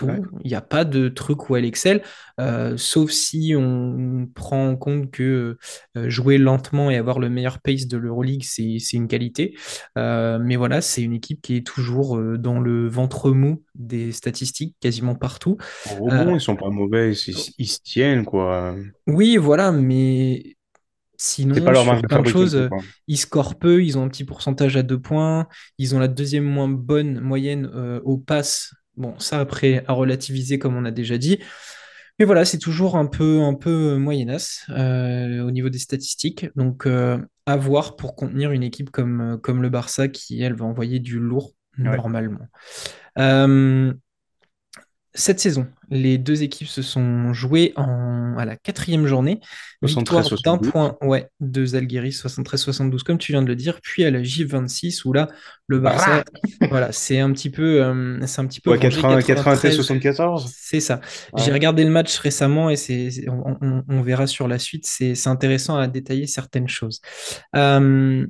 [0.00, 0.20] Ouais.
[0.20, 0.26] partout.
[0.44, 2.02] Il n'y a pas de truc où elle excelle,
[2.40, 5.56] euh, sauf si on prend en compte que
[5.96, 9.56] euh, jouer lentement et avoir le meilleur pace de l'Euroleague, c'est une qualité.
[9.96, 14.76] Euh, mais voilà, c'est une équipe qui est toujours dans le ventre mou des statistiques,
[14.80, 15.56] quasiment partout.
[15.84, 18.74] En rebond, ils sont pas mauvais, ils, ils se tiennent, quoi.
[19.06, 20.56] oui, voilà, mais
[21.50, 22.70] C'est pas Sinon, leur sur plein de choses,
[23.08, 26.44] ils scorent peu, ils ont un petit pourcentage à deux points, ils ont la deuxième
[26.44, 28.72] moins bonne moyenne euh, au pass.
[28.98, 31.38] Bon, ça après à relativiser comme on a déjà dit.
[32.18, 36.46] Mais voilà, c'est toujours un peu, un peu moyennasse euh, au niveau des statistiques.
[36.56, 40.64] Donc euh, à voir pour contenir une équipe comme, comme le Barça qui, elle, va
[40.64, 41.96] envoyer du lourd Ouais.
[41.96, 42.40] normalement.
[43.18, 43.94] Euh,
[45.18, 49.40] cette saison, les deux équipes se sont jouées en, à la quatrième journée.
[49.82, 50.70] Victoire d'un 73-72.
[50.70, 53.80] point ouais, de Zalgiris, 73-72, comme tu viens de le dire.
[53.82, 55.28] Puis à la J26, où là,
[55.66, 56.24] le Barça,
[56.70, 59.76] voilà, c'est un petit peu, euh, c'est un petit peu Ouais, vengé 80, 93.
[59.78, 60.48] 93-74.
[60.52, 61.00] C'est ça.
[61.36, 64.86] J'ai regardé le match récemment et c'est, on, on- on verra sur la suite.
[64.86, 67.00] C'est c'est intéressant à détailler certaines choses.
[67.56, 68.26] Euh,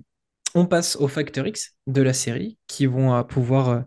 [0.58, 3.80] on passe aux facteurs X de la série qui vont euh, pouvoir euh,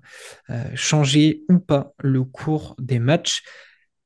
[0.50, 3.44] euh, changer ou pas le cours des matchs.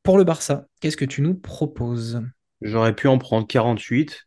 [0.03, 2.21] Pour le Barça, qu'est-ce que tu nous proposes?
[2.61, 4.23] J'aurais pu en prendre 48.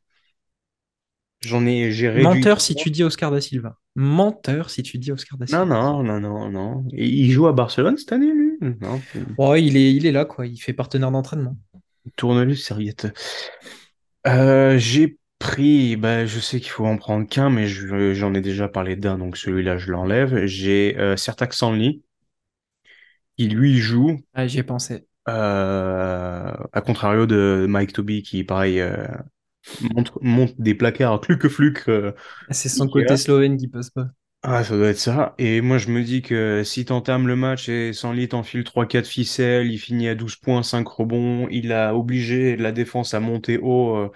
[1.41, 2.85] J'en ai, j'ai réduit Menteur si 3.
[2.85, 3.77] tu dis Oscar da Silva.
[3.95, 5.65] Menteur si tu dis Oscar da Non, Silva.
[5.67, 6.85] non, non, non, non.
[6.93, 8.59] Et il joue à Barcelone cette année, lui?
[8.81, 9.01] Non,
[9.37, 10.47] Oh, il est, il est là, quoi.
[10.47, 11.57] Il fait partenaire d'entraînement.
[12.17, 13.07] tourne-lui, serviette.
[14.27, 18.41] Euh, j'ai pris, bah, je sais qu'il faut en prendre qu'un, mais je- j'en ai
[18.41, 20.47] déjà parlé d'un, donc celui-là, je l'enlève.
[20.47, 22.03] J'ai euh, Sanli,
[23.37, 25.07] qui lui joue, Ah, j'y ai pensé.
[25.29, 29.07] euh, à contrario de Mike Toby, qui, pareil, euh,
[29.81, 32.13] monte, monte des placards cluc-fluc euh,
[32.51, 34.09] C'est son côté slovène qui passe pas.
[34.43, 35.35] Ah, ça doit être ça.
[35.39, 39.07] Et moi, je me dis que si t'entames le match et Sanli t'enfile trois quatre
[39.09, 43.59] ficelles, il finit à 12 points, 5 rebonds, il a obligé la défense à monter
[43.59, 44.11] haut.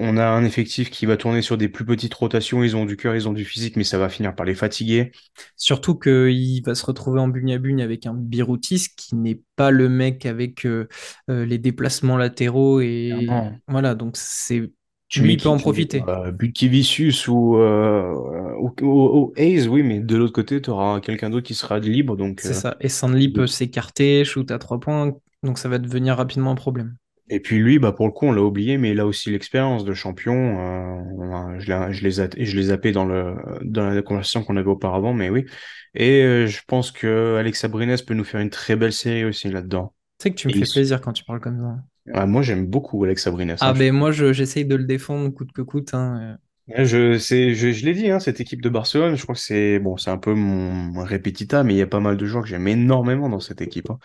[0.00, 2.62] Euh, On a un effectif qui va tourner sur des plus petites rotations.
[2.64, 5.12] Ils ont du cœur, ils ont du physique, mais ça va finir par les fatiguer.
[5.56, 9.70] Surtout qu'il va se retrouver en bugne à bugne avec un Biroutis qui n'est pas
[9.70, 10.88] le mec avec euh,
[11.30, 13.60] euh, les déplacements latéraux et Clairement.
[13.68, 14.70] voilà, donc c'est
[15.08, 15.48] Tu lui qui?
[15.48, 16.00] en profiter.
[16.00, 16.30] quoi?
[16.32, 18.12] Butkivicius ou, euh,
[18.58, 21.78] ou, ou- ou Hayes, oui, mais de l'autre côté, tu auras quelqu'un d'autre qui sera
[21.78, 22.16] libre.
[22.16, 22.76] Donc, C'est euh, ça.
[22.80, 26.96] Et Sandly peut s'écarter, shoot à trois points, donc ça va devenir rapidement un problème.
[27.30, 29.84] Et puis lui, bah pour le coup, on l'a oublié, mais il a aussi l'expérience
[29.84, 30.34] de champion.
[30.34, 34.44] Euh, on a- je je les ai, je les zappé dans le dans la conversation
[34.44, 35.46] qu'on avait auparavant, mais oui.
[35.94, 39.48] Et euh, je pense que Alexa Brines peut nous faire une très belle série aussi
[39.50, 39.94] là-dedans.
[40.18, 41.84] Tu sais que tu me Et fais il- plaisir quand tu parles comme ça.
[42.12, 43.56] ah, moi, j'aime beaucoup Alexa Brines.
[43.58, 43.74] Ah hein.
[43.74, 45.92] Je, ben moi je- j'essaye de le défendre coûte que coûte.
[45.94, 46.38] hein.
[46.66, 49.78] Ouais, je, je, je l'ai dit, hein, cette équipe de Barcelone, je crois que c'est
[49.80, 52.42] bon, c'est un peu mon, mon répétita, mais il y a pas mal de joueurs
[52.44, 53.90] que j'aime énormément dans cette équipe.
[53.90, 53.98] hein.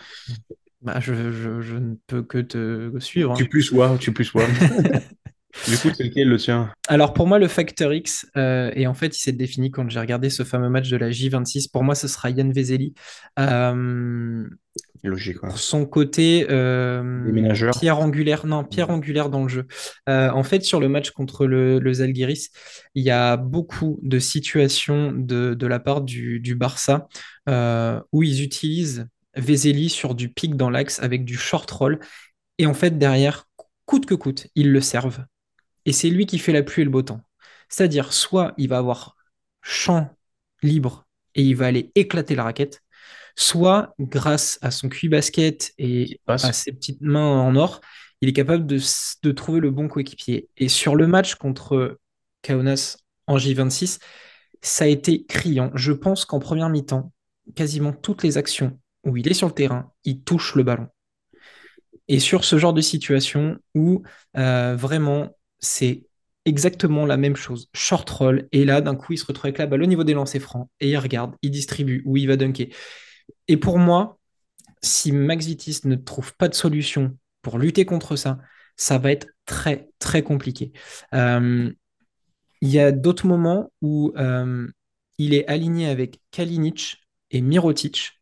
[0.82, 3.32] Bah, je, je- je ne peux que te suivre.
[3.32, 3.36] hein.
[3.36, 4.44] Tu plus sois, tu plus sois.
[5.68, 6.72] Du coup, c'est lequel le tien?
[6.88, 10.00] Alors pour moi, le Factor X, euh, et en fait, il s'est défini quand j'ai
[10.00, 11.68] regardé ce fameux match de la J26.
[11.68, 12.94] Pour moi, ce sera Yann Vezeli.
[13.40, 14.48] Euh,
[15.04, 15.50] Logique, ouais.
[15.50, 19.66] pour son côté euh, pierre angulaire, non, pierre angulaire dans le jeu.
[20.08, 22.50] En fait, sur le match contre le, le Zalgiris,
[22.96, 27.08] il y a beaucoup de situations de, de la part du, du Barça
[27.48, 29.08] où ils utilisent
[29.40, 32.00] Vezeli sur du pic dans l'axe avec du short roll.
[32.58, 33.48] Et en fait, derrière,
[33.86, 35.26] coûte que coûte, ils le servent.
[35.86, 37.22] Et c'est lui qui fait la pluie et le beau temps.
[37.70, 39.16] C'est-à-dire, soit il va avoir
[39.62, 40.16] champ
[40.62, 42.82] libre et il va aller éclater la raquette,
[43.36, 47.82] soit grâce à son QI basket et à ses petites mains en or,
[48.22, 48.80] il est capable de,
[49.24, 50.50] de trouver le bon coéquipier.
[50.58, 52.00] Et sur le match contre
[52.42, 52.98] Kaunas
[53.28, 54.00] en J26,
[54.62, 55.72] ça a été criant.
[55.76, 57.14] Je pense qu'en première mi-temps,
[57.56, 60.88] quasiment toutes les actions où il est sur le terrain, il touche le ballon.
[62.08, 64.04] Et sur ce genre de situation où
[64.38, 66.08] euh, vraiment c'est
[66.46, 69.66] exactement la même chose, short roll, et là d'un coup il se retrouve avec la
[69.66, 72.68] au niveau des lancers francs, et il regarde, il distribue, ou il va dunker.
[73.48, 74.18] Et pour moi,
[74.82, 78.40] si Max Vitis ne trouve pas de solution pour lutter contre ça,
[78.76, 80.72] ça va être très très compliqué.
[81.14, 81.72] Euh,
[82.62, 84.68] il y a d'autres moments où euh,
[85.18, 86.98] il est aligné avec Kalinic
[87.32, 88.19] et Mirotic,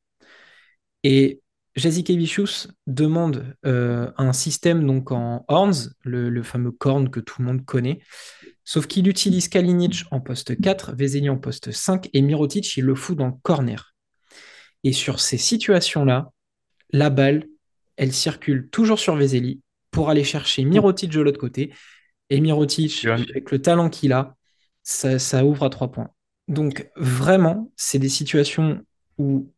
[1.09, 1.41] et
[1.77, 7.47] Jazikevicius demande euh, un système donc en horns, le, le fameux corn que tout le
[7.47, 7.99] monde connaît,
[8.65, 12.93] sauf qu'il utilise Kalinic en poste 4, Vezeli en poste 5 et Mirotic, il le
[12.93, 13.95] fout dans le corner.
[14.83, 16.29] Et sur ces situations-là,
[16.89, 17.45] la balle,
[17.95, 21.73] elle circule toujours sur Vezeli pour aller chercher Mirotic de l'autre côté.
[22.29, 24.35] Et Mirotic, avec le talent qu'il a,
[24.83, 26.09] ça, ça ouvre à trois points.
[26.49, 28.83] Donc vraiment, c'est des situations
[29.17, 29.53] où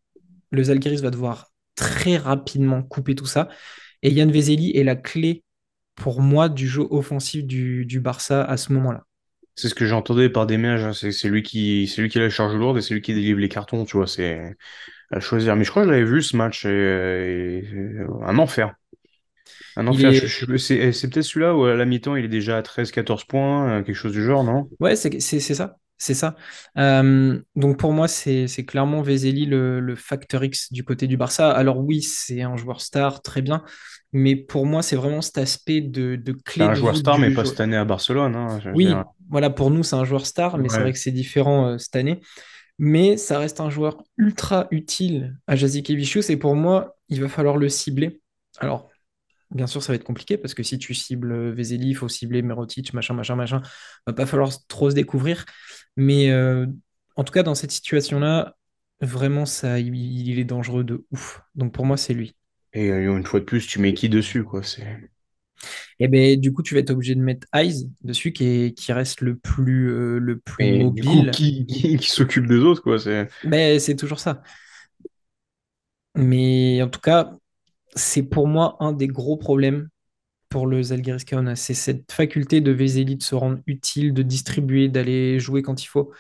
[0.52, 3.50] le Zalgiris va devoir très rapidement couper tout ça.
[4.04, 5.44] Et Yann Vezeli est la clé
[5.96, 9.06] pour moi du jeu offensif du, du Barça à ce moment-là.
[9.56, 10.94] C'est ce que j'entendais par des ménages, hein.
[10.94, 13.40] C'est lui qui, c'est lui qui a la charge lourde et c'est lui qui délivre
[13.40, 14.56] les cartons, tu vois, c'est
[15.12, 15.56] à choisir.
[15.58, 18.76] Mais je crois que je l'avais vu ce match et, et- et- un enfer.
[19.76, 20.14] Un enfer.
[20.14, 20.28] Est,
[20.94, 23.96] c'est peut-être celui-là où à la mi-temps il est déjà à 13-14 points, euh, quelque
[23.96, 24.70] chose du genre, non?
[24.80, 25.20] Ouais, c'est
[25.56, 25.78] ça.
[26.02, 26.38] C'est ça.
[26.78, 31.52] Euh, donc pour moi, c'est clairement Vezeli le, le facteur X du côté du Barça.
[31.52, 33.64] Alors oui, c'est un joueur star, très bien.
[34.14, 37.32] Mais pour moi, c'est vraiment cet aspect de, de clé un de joueur star, mais
[37.32, 38.72] pas cette année à Barcelone, hein, dire.
[38.74, 38.94] Oui,
[39.30, 41.96] voilà, pour nous, c'est un joueur star, mais c'est vrai que c'est différent euh, cette
[41.96, 42.22] année.
[42.80, 46.30] Mais ça reste un joueur ultra utile à Jazikevicius.
[46.30, 48.22] Et pour moi, il va falloir le cibler.
[48.60, 48.89] Alors,
[49.52, 52.08] Bien sûr, ça va être compliqué parce que si tu cibles euh, Vezeli, il faut
[52.08, 53.62] cibler Mirotic, machin, machin, machin.
[54.06, 55.46] Va pas falloir trop se découvrir.
[55.98, 56.68] Mais euh,
[57.16, 58.56] en tout cas, dans cette situation-là,
[59.02, 61.42] vraiment, ça, il, il est dangereux de ouf.
[61.56, 62.36] Donc pour moi, c'est lui.
[62.74, 64.64] Et euh, une fois de plus, tu mets qui dessus, quoi.
[64.64, 65.12] C'est
[66.00, 68.94] Et ben du coup, tu vas être obligé de mettre Eyes dessus, qui, est- qui
[68.94, 71.32] reste le plus, euh, le plus Et du coup, mobile.
[71.32, 73.00] qui, qui, qui s'occupe des autres, quoi.
[73.00, 74.42] C'est Mais c'est toujours ça.
[76.16, 77.32] Mais en tout cas,
[77.96, 79.90] c'est pour moi un des gros problèmes
[80.50, 81.56] pour le Zalgiris Kaunas.
[81.56, 85.88] C'est cette faculté de Vezeli de se rendre utile, de distribuer, d'aller jouer quand il
[85.88, 86.12] faut.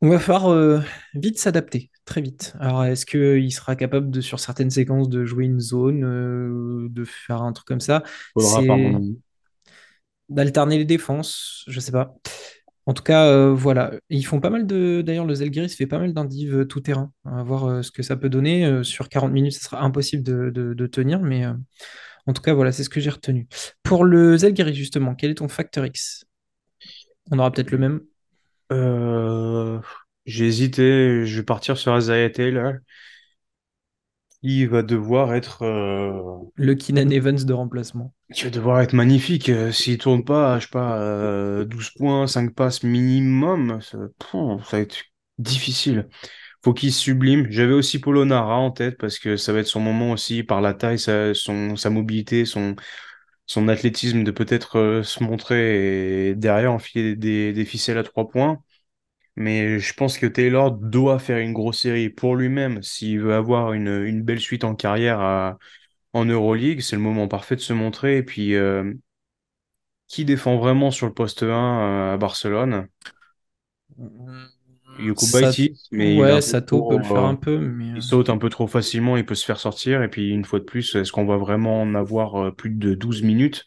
[0.00, 0.80] On va falloir euh,
[1.14, 2.54] vite s'adapter, très vite.
[2.60, 7.04] Alors, est-ce qu'il sera capable de, sur certaines séquences, de jouer une zone, euh, de
[7.04, 8.02] faire un truc comme ça?
[10.28, 12.14] d'alterner les défenses, je sais pas.
[12.86, 13.92] En tout cas, euh, voilà.
[14.10, 15.02] Ils font pas mal de.
[15.02, 17.10] D'ailleurs, le Zalgiris fait pas mal d'indives euh, tout terrain.
[17.24, 18.66] On va voir euh, ce que ça peut donner.
[18.66, 21.44] Euh, sur 40 minutes, ce sera impossible de, de- de tenir, mais
[22.26, 23.48] en tout cas, voilà, c'est ce que j'ai retenu.
[23.82, 26.24] Pour le Zalgiris, justement, quel est ton facteur X?
[27.30, 28.00] On aura peut-être le même.
[30.26, 31.92] J'ai hésité, je vais partir sur
[32.34, 32.74] Taylor.
[34.42, 35.64] Il va devoir être,
[36.54, 38.13] Le Keenan Evans de remplacement.
[38.36, 39.48] Il va devoir être magnifique.
[39.48, 43.98] Euh, S'il tourne pas, je sais pas, euh, 12 points, 5 passes minimum, ça,
[44.70, 44.96] va être
[45.38, 46.08] difficile.
[46.64, 47.46] Faut qu'il sublime.
[47.50, 50.60] J'avais aussi Polo Nara en tête parce que ça va être son moment aussi par
[50.62, 52.76] la taille, sa, son, sa mobilité, son,
[53.46, 58.28] son athlétisme de peut-être euh, se montrer et derrière enfiler des, des ficelles à trois
[58.28, 58.62] points.
[59.36, 63.72] Mais je pense que Taylor doit faire une grosse série pour lui-même s'il veut avoir
[63.72, 65.58] une, une belle suite en carrière à-
[66.14, 66.80] en Euroleague.
[66.80, 68.16] C'est le moment parfait de se montrer.
[68.18, 68.94] Et puis, euh,
[70.08, 72.88] qui défend vraiment sur le poste 1 euh, à Barcelone?
[73.98, 74.44] Mm,
[75.00, 78.30] Yoko Ça, Baitis, mais ouais, Sato peut le faire euh, un peu, mais il saute
[78.30, 80.02] un peu trop facilement, il peut se faire sortir.
[80.02, 83.22] Et puis, une fois de plus, est-ce qu'on va vraiment en avoir plus de 12
[83.22, 83.64] minutes?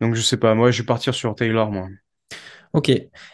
[0.00, 0.54] Donc, je sais pas.
[0.54, 1.88] Moi, je vais partir sur Taylor, moi.
[2.72, 2.90] ok.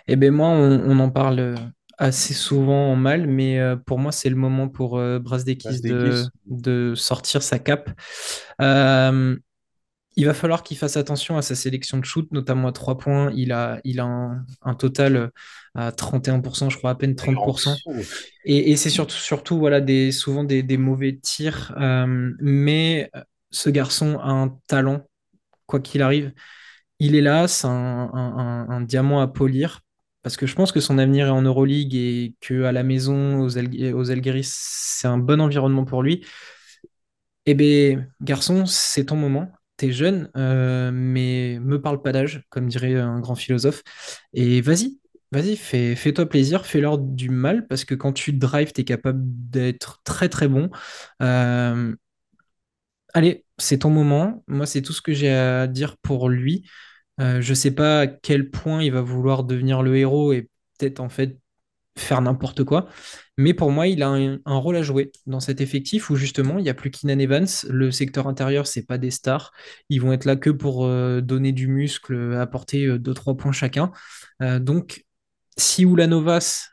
[0.06, 1.54] Eh ben moi, on, on en parle
[2.00, 6.30] assez souvent en mal, mais euh, pour moi, c'est le moment pour euh, Brazdeikis de,
[6.46, 7.90] de sortir sa cape.
[8.62, 9.36] Euh,
[10.16, 13.32] il va falloir qu'il fasse attention à sa sélection de shoot, notamment à 3 points.
[13.34, 15.30] Il a, il a un, un total
[15.74, 17.76] à 31%, je crois à peine Il est en 30%.
[17.76, 18.06] dessous.
[18.44, 21.74] Et, et c'est surtout, surtout voilà, des, souvent des, des mauvais tirs.
[21.80, 23.10] euh, mais
[23.50, 25.06] ce garçon a un talent,
[25.66, 26.32] quoi qu'il arrive.
[27.00, 29.80] Il est là, c'est un- un diamant à polir.
[30.22, 33.58] Parce que je pense que son avenir est en Euroleague et qu'à la maison, aux,
[34.10, 36.24] Algiris, c'est un bon environnement pour lui.
[37.46, 39.50] Eh bien, garçon, c'est ton moment.
[39.76, 43.82] T'es jeune, euh, mais me parle pas d'âge, comme dirait un grand philosophe.
[44.34, 45.00] Et vas-y,
[45.32, 50.02] vas-y, fais, fais-toi plaisir, fais-leur du mal, parce que quand tu drives, t'es capable d'être
[50.04, 50.70] très très bon.
[51.22, 51.94] Euh,
[53.14, 54.42] allez, c'est ton moment.
[54.46, 56.64] Moi, c'est tout ce que j'ai à dire pour lui.
[57.20, 61.00] Euh, je sais pas à quel point il va vouloir devenir le héros et peut-être
[61.00, 61.38] en fait
[61.96, 62.88] faire n'importe quoi.
[63.36, 66.62] Mais pour moi, il a un, rôle à jouer dans cet effectif où justement, il
[66.62, 67.46] n'y a plus Keenan Evans.
[67.68, 69.52] Le secteur intérieur, c'est pas des stars.
[69.88, 73.92] Ils vont être là que pour euh, donner du muscle, apporter euh, 2-3 points chacun.
[74.42, 75.04] Euh, donc,
[75.56, 76.70] si Ulanovas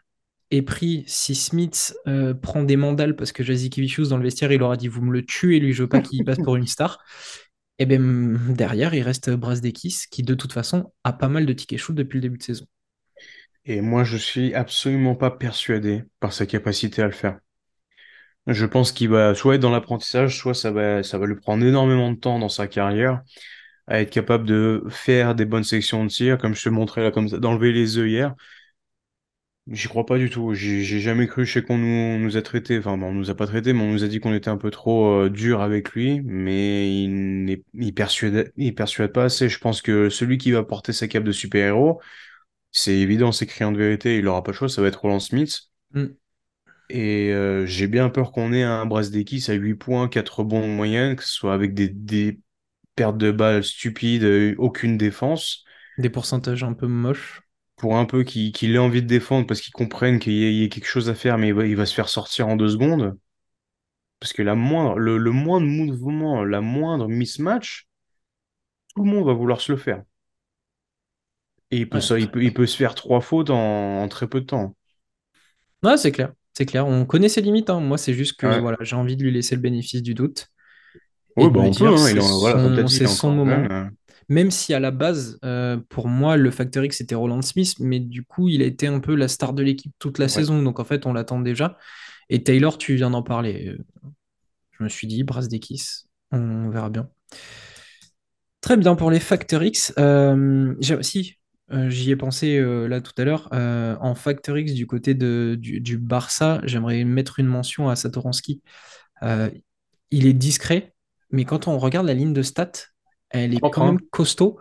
[0.51, 4.61] est pris, si Smith euh, prend des mandales parce que Jazikevicius dans le vestiaire, il
[4.63, 6.99] aura dit vous me le tuez, lui, je veux pas qu'il passe pour une star.
[7.79, 11.79] Et bien derrière, il reste Brasdeikis qui de toute façon a pas mal de tickets
[11.79, 12.65] shoot depuis le début de saison.
[13.65, 17.37] Et moi, je suis absolument pas persuadé par sa capacité à le faire.
[18.47, 21.65] Je pense qu'il va soit être dans l'apprentissage, soit ça va, ça va lui prendre
[21.65, 23.21] énormément de temps dans sa carrière
[23.87, 27.11] à être capable de faire des bonnes sections de tir, comme je te montrais là,
[27.11, 28.35] comme ça, d'enlever les hier.
[29.69, 30.53] J'y crois pas du tout.
[30.53, 31.45] J'ai jamais cru.
[31.45, 33.73] Je sais qu'on nous, on nous a traité, enfin, bon, on nous a pas traité,
[33.73, 37.03] mais on nous a dit qu'on était un peu trop euh, dur avec lui, mais
[37.03, 39.49] il n'est, il persuade, il persuade pas assez.
[39.49, 42.01] Je pense que celui qui va porter sa cape de super-héros,
[42.71, 45.19] c'est évident, c'est criant de vérité, il aura pas le choix, ça va être Roland
[45.19, 45.63] Smith.
[45.91, 46.05] Mm.
[46.89, 50.67] Et euh, j'ai bien peur qu'on ait un Brasdeikis à 8 points, 4 rebonds en
[50.67, 52.39] moyenne, que ce soit avec des, des
[52.95, 55.65] pertes de balles stupides, euh, aucune défense,
[55.97, 57.41] Des pourcentages un peu moches.
[57.77, 60.69] Pour un peu qu'il ait envie de défendre parce qu'il comprenne qu'il y, y ait
[60.69, 63.17] quelque chose à faire, mais il va, il va se faire sortir en deux secondes.
[64.19, 67.87] Parce que la moindre, le, le moindre mouvement, la moindre mismatch,
[68.93, 70.03] tout le monde va vouloir se le faire.
[71.71, 74.07] Et il peut, Ouais, ça, il peut, il peut se faire trois fautes en, en
[74.09, 74.75] très peu de temps.
[75.83, 76.33] Ouais, c'est clair.
[76.53, 76.87] C'est clair.
[76.87, 77.69] On connaît ses limites.
[77.69, 77.79] hein.
[77.79, 78.59] Moi, c'est juste que Ouais.
[78.59, 80.47] voilà, j'ai envie de lui laisser le bénéfice du doute
[81.37, 81.97] Oui, bah on peut, hein.
[81.97, 82.57] C'est voilà,
[83.07, 83.69] son, moment.
[84.29, 87.99] Même si à la base, euh, pour moi, le Factor X c'était Roland Smith, mais
[87.99, 90.29] du coup, il a été un peu la star de l'équipe toute la Ouais.
[90.29, 90.61] saison.
[90.61, 91.77] Donc en fait, on l'attend déjà.
[92.29, 93.77] Et Taylor, tu viens d'en parler.
[94.77, 97.09] Je me suis dit, Brasdeikis, on verra bien.
[98.61, 99.93] Très bien pour les Factor X.
[99.97, 101.35] Euh, aussi,
[101.71, 103.47] euh, j'y ai pensé euh, là tout à l'heure.
[103.51, 108.61] En Factor X du côté de, du, du Barça, j'aimerais mettre une mention à Satoransky.
[110.11, 110.93] Il est discret,
[111.31, 112.71] mais quand on regarde la ligne de stats,
[113.29, 114.59] elle est quand même costaud.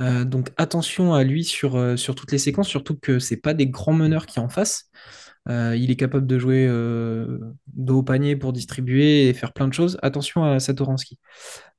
[0.00, 3.54] Euh, donc attention à lui sur, euh, sur toutes les séquences, surtout que c'est pas
[3.54, 4.90] des grands meneurs qui en face.
[5.48, 9.68] Euh, il est capable de jouer euh, dos au panier pour distribuer et faire plein
[9.68, 9.98] de choses.
[10.02, 11.18] Attention à Satoransky.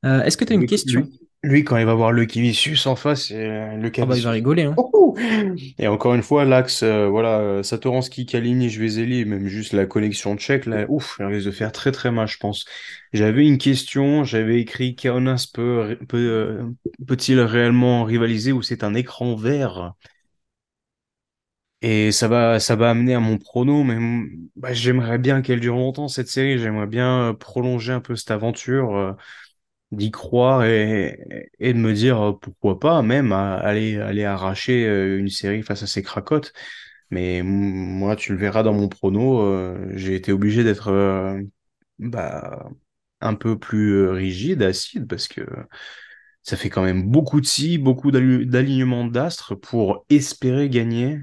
[0.04, 1.08] Est-ce que tu as une question?
[1.46, 4.32] Lui- quand il va voir le Kivicius en face, c'est le Ah bah il va
[4.32, 4.82] rigoler, hein.
[5.80, 10.36] Et encore une fois, l'axe, euh, voilà, euh, Satoransky, Kalinic, Vezeli, même juste la connexion
[10.38, 12.66] tchèque, là, ouf, elle risque de faire très très mal, je pense.
[13.14, 16.64] J'avais une question, j'avais écrit Kaunas peut, peut, euh,
[17.08, 19.94] peut-il réellement rivaliser ou c'est un écran vert?
[21.82, 23.98] Et ça va, ça va amener à mon prono, mais
[24.56, 28.32] bah, j'aimerais bien qu'elle dure longtemps cette série, j'aimerais bien euh, prolonger un peu cette
[28.32, 29.16] aventure.
[29.92, 35.30] D'y croire et, de me dire euh, pourquoi pas même aller, aller arracher euh, une
[35.30, 36.54] série face à ces cracottes.
[37.12, 40.92] Mais moi, tu le verras dans mon prono, euh, j'ai été obligé d'être
[42.00, 42.70] bah,
[43.22, 45.42] un peu plus rigide, acide, parce que
[46.44, 51.20] ça fait quand même beaucoup de si, beaucoup d'ali- d'alignements d'astres pour espérer gagner.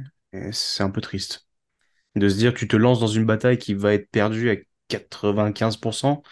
[0.53, 1.47] C'est un peu triste.
[2.17, 4.57] De se dire, tu te lances dans une bataille qui va être perdue à
[4.89, 6.23] 95%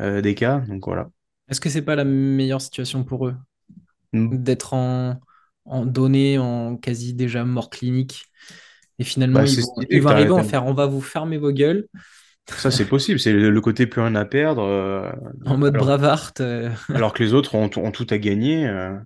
[0.00, 0.60] euh, des cas.
[0.68, 1.10] Donc voilà.
[1.48, 3.36] Est-ce que c'est pas la meilleure situation pour eux
[4.12, 4.28] Mm.
[4.30, 5.20] d'être en,
[5.66, 8.24] en donné, en quasi déjà mort clinique
[8.98, 11.88] et finalement Bah, ils vont, ils arriver à faire on va vous fermer vos gueules
[12.56, 13.20] Ça, c'est possible.
[13.20, 14.62] C'est le le côté plus rien à perdre.
[14.62, 15.10] euh,
[15.44, 16.32] en mode alors, Bravart.
[16.40, 16.70] euh.
[16.92, 18.66] alors que les autres ont, ont tout à gagner.
[18.66, 18.96] euh,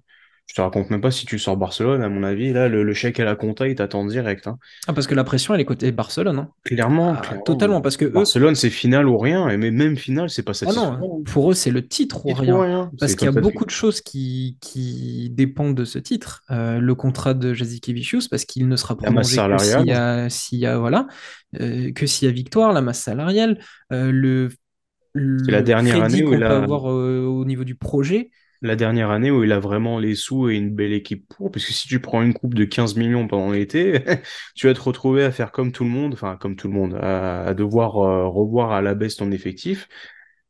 [0.53, 2.53] je te raconte même pas si tu sors Barcelone, à mon avis.
[2.53, 4.47] Là, le, le chèque à la compta, il t'attend direct.
[4.47, 4.59] hein.
[4.87, 6.39] Ah, parce que la pression elle est côté Barcelone.
[6.39, 6.49] hein.
[6.65, 7.43] Clairement, Ah, clairement.
[7.45, 9.49] totalement parce que eux Barcelone, c'est finale ou rien.
[9.49, 11.23] Et mais même finale, c'est pas Ah non, satisfaisant.
[11.25, 12.61] pour eux, c'est le titre ou rien.
[12.61, 12.91] rien.
[13.01, 16.43] Parce qu'il y a beaucoup de choses qui, qui dépendent de ce titre.
[16.51, 20.29] Euh, le contrat de Jasikevičius, parce qu'il ne sera La prolongé que s'il y a,
[20.29, 21.07] s'il y a, voilà,
[21.61, 23.59] euh, que s'il y a victoire, la masse salariale,
[23.91, 24.51] euh, le,
[25.15, 28.31] la dernière année où il qu'on peut a, avoir au niveau du projet.
[28.63, 31.51] La dernière année où il a vraiment les sous et une belle équipe pour.
[31.53, 34.05] Parce que si tu prends une coupe de 15 millions pendant l'été,
[34.57, 36.95] tu vas te retrouver à faire comme tout le monde, enfin comme tout le monde,
[36.95, 39.89] à, à devoir euh, revoir à la baisse ton effectif.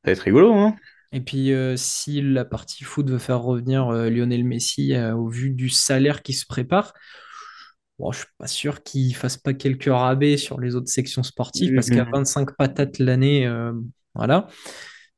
[0.05, 0.77] Ça va être rigolo, hein?
[1.13, 5.51] Et puis, euh, si la partie foot veut faire revenir euh, Lionel Messi au vu
[5.51, 6.95] du salaire qui se prépare,
[7.99, 11.73] bon, je suis pas sûr qu'il fasse pas quelques rabais sur les autres sections sportives
[11.75, 12.13] parce qu'à Mhm.
[12.13, 13.73] 25 patates l'année, euh,
[14.15, 14.49] voilà.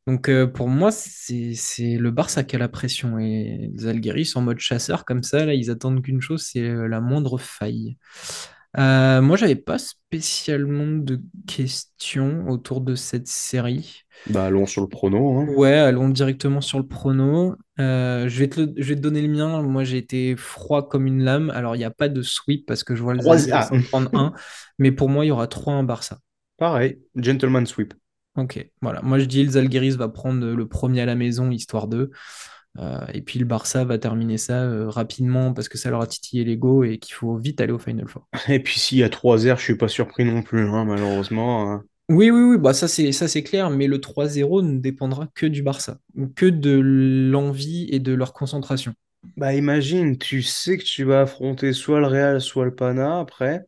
[0.06, 4.40] Donc, euh, pour moi, c'est le Barça qui a la pression et les Zalgiris sont
[4.40, 7.96] en mode chasseur comme ça, là, ils attendent qu'une chose, c'est euh, la moindre faille.
[8.76, 14.00] Euh, moi, j'avais pas spécialement de questions autour de cette série.
[14.28, 15.46] Bah, allons sur le prono, hein.
[15.56, 17.56] Ouais, allons directement sur le prono.
[17.78, 19.62] Euh, je vais te, le- je vais te donner le mien.
[19.62, 21.50] Moi, j'ai été froid comme une lame.
[21.50, 23.80] Alors, il n'y a pas de sweep parce que je vois les 3 Zalgiris en
[23.82, 24.32] prendre un.
[24.78, 26.18] Mais pour moi, il y aura 3-1 Barça.
[26.56, 27.94] pareil, gentleman sweep.
[28.36, 29.00] Ok, voilà.
[29.02, 32.10] Moi, je dis le Zalgiris va prendre le premier à la maison, histoire d'eux.
[32.78, 36.06] Euh, et puis, le Barça va terminer ça euh, rapidement parce que ça leur a
[36.08, 38.28] titillé l'ego et qu'il faut vite aller au Final Four.
[38.48, 41.72] Et puis s'il y a 3 airs, je suis pas surpris non plus, hein, malheureusement.
[41.72, 41.84] hein.
[42.10, 45.46] Oui, oui, oui, bah ça c'est ça c'est clair, mais le 3-0 ne dépendra que
[45.46, 45.98] du Barça,
[46.36, 48.94] que de l'envie et de leur concentration.
[49.36, 53.64] Bah imagine, tu sais que tu vas affronter soit le Real, soit le Pana après.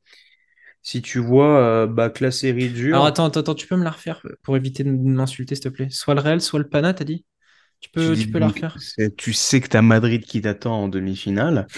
[0.87, 3.77] Si tu vois euh, bah, que la série Alors dure, attends, attends, attends, tu peux
[3.77, 5.89] me la refaire pour éviter de m'insulter, s'il te plaît.
[5.91, 7.25] Soit le Real, soit le Pana, t'as dit?
[7.81, 8.85] Tu peux, tu peux la refaire?
[9.17, 11.69] tu sais que t'as Madrid qui t'attend en demi-finale.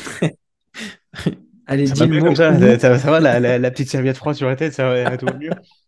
[1.66, 4.36] Allez, Ça dis comme ça, ça, ça- ça va, la, la- la petite serviette froide
[4.36, 5.56] sur la tête, ça va tout va mieux.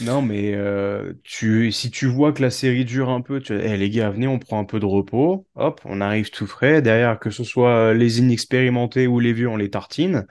[0.00, 3.76] Non, mais euh, tu, si tu vois que la série dure un peu, tu Eh,
[3.76, 5.46] les gars, venez, on prend un peu de repos.
[5.56, 6.82] Hop, on arrive tout frais.
[6.82, 10.24] Derrière, que ce soit les inexpérimentés ou les vieux, on les tartine.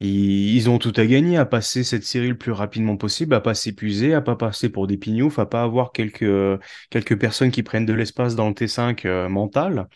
[0.00, 3.54] Ils, ont tout à gagner à passer cette série le plus rapidement possible, à pas
[3.54, 7.86] s'épuiser, à pas passer pour des pignoufs, à pas avoir quelques, quelques personnes qui prennent
[7.86, 9.88] de l'espace dans le T5 euh, mental.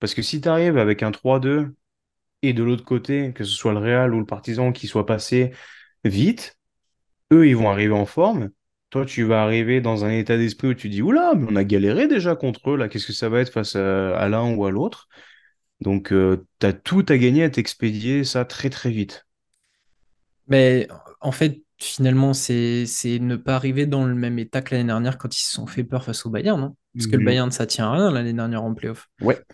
[0.00, 1.74] Parce que si tu arrives avec un 3-2
[2.42, 5.52] et de l'autre côté, que ce soit le Real ou le Partizan qui soit passé
[6.04, 6.58] vite,
[7.32, 8.50] eux, ils vont arriver en forme.
[8.90, 11.64] Toi, tu vas arriver dans un état d'esprit où tu dis, Oula, mais on a
[11.64, 14.70] galéré déjà contre eux, là, qu'est-ce que ça va être face à, l'un ou à
[14.70, 15.08] l'autre?
[15.80, 19.25] Donc, tu as tout à gagner à t'expédier ça très très vite.
[20.48, 20.88] Mais
[21.20, 25.18] en fait, finalement, c'est c'est ne pas arriver dans le même état que l'année dernière
[25.18, 26.76] quand ils se sont fait peur face au Bayern, non?
[26.96, 27.24] Parce que le Mhm.
[27.24, 29.08] Bayern, ça tient à rien l'année dernière en playoff.
[29.20, 29.44] Ouais.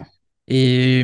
[0.48, 1.00] Et,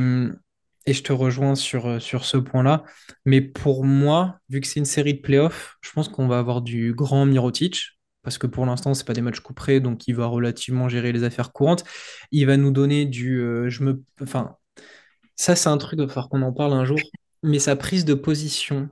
[0.87, 2.85] et je te rejoins sur, sur ce point-là.
[3.25, 6.63] Mais pour moi, vu que c'est une série de playoffs, je pense qu'on va avoir
[6.63, 7.99] du grand Mirotic.
[8.23, 11.25] Parce que pour l'instant, c'est pas des matchs couperés, donc il va relativement gérer les
[11.25, 11.85] affaires courantes.
[12.31, 13.41] Il va nous donner du.
[13.41, 14.57] euh, je me, enfin,
[15.37, 17.11] ça, c'est un truc, il va falloir qu'on en parle un jour.
[17.43, 18.91] Mais sa prise de position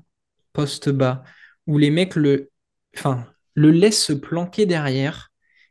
[0.57, 1.25] poste bas,
[1.69, 2.51] où les mecs le,
[2.97, 5.31] enfin, le laissent se planquer derrière,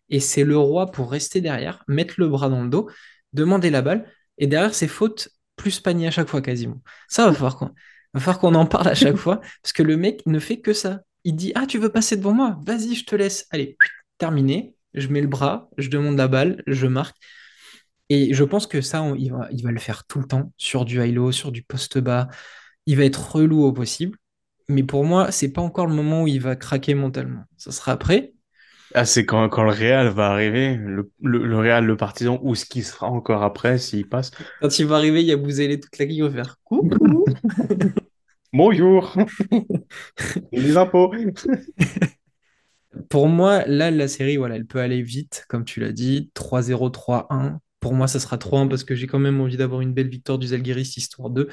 [0.10, 2.90] et c'est le roi pour rester derrière, mettre le bras dans le dos,
[3.34, 6.82] demander la balle, et derrière, c'est faute plus panier à chaque fois quasiment.
[7.10, 7.72] Ça va falloir qu'on
[8.14, 10.74] va falloir qu'on en parle à chaque fois, parce que le mec ne fait que
[10.74, 11.02] ça.
[11.24, 12.60] Il dit, ah, tu veux passer devant moi?
[12.66, 13.48] Vas-y, je te laisse.
[13.52, 13.78] Allez,
[14.20, 14.76] terminé.
[14.94, 17.18] Je mets le bras, je demande la balle, je marque.
[18.10, 20.54] Et je pense que ça, on- il va, il va le faire tout le temps,
[20.58, 22.30] sur du high-low, sur du poste bas.
[22.88, 24.18] Il va être relou au possible.
[24.68, 27.44] Mais pour moi, c'est pas encore le moment où il va craquer mentalement.
[27.58, 28.34] Ça sera après.
[28.94, 32.56] Ah, c'est quand, quand le Real va arriver, le, le, le Real, le Partizan, ou
[32.56, 34.32] ce qui sera encore après s'il passe.
[34.62, 36.90] Quand il va arriver, il y a Bouzélé toute la va faire coucou.
[38.54, 39.14] Bonjour,
[40.54, 41.12] les impôts.
[43.10, 46.32] Pour moi, là, la série, voilà, elle peut aller vite, comme tu l'as dit.
[46.34, 47.60] 3-0, 3-1.
[47.82, 50.38] Pour moi, ça sera 3-1 parce que j'ai quand même envie d'avoir une belle victoire
[50.38, 51.50] du Zalgiris, histoire 2.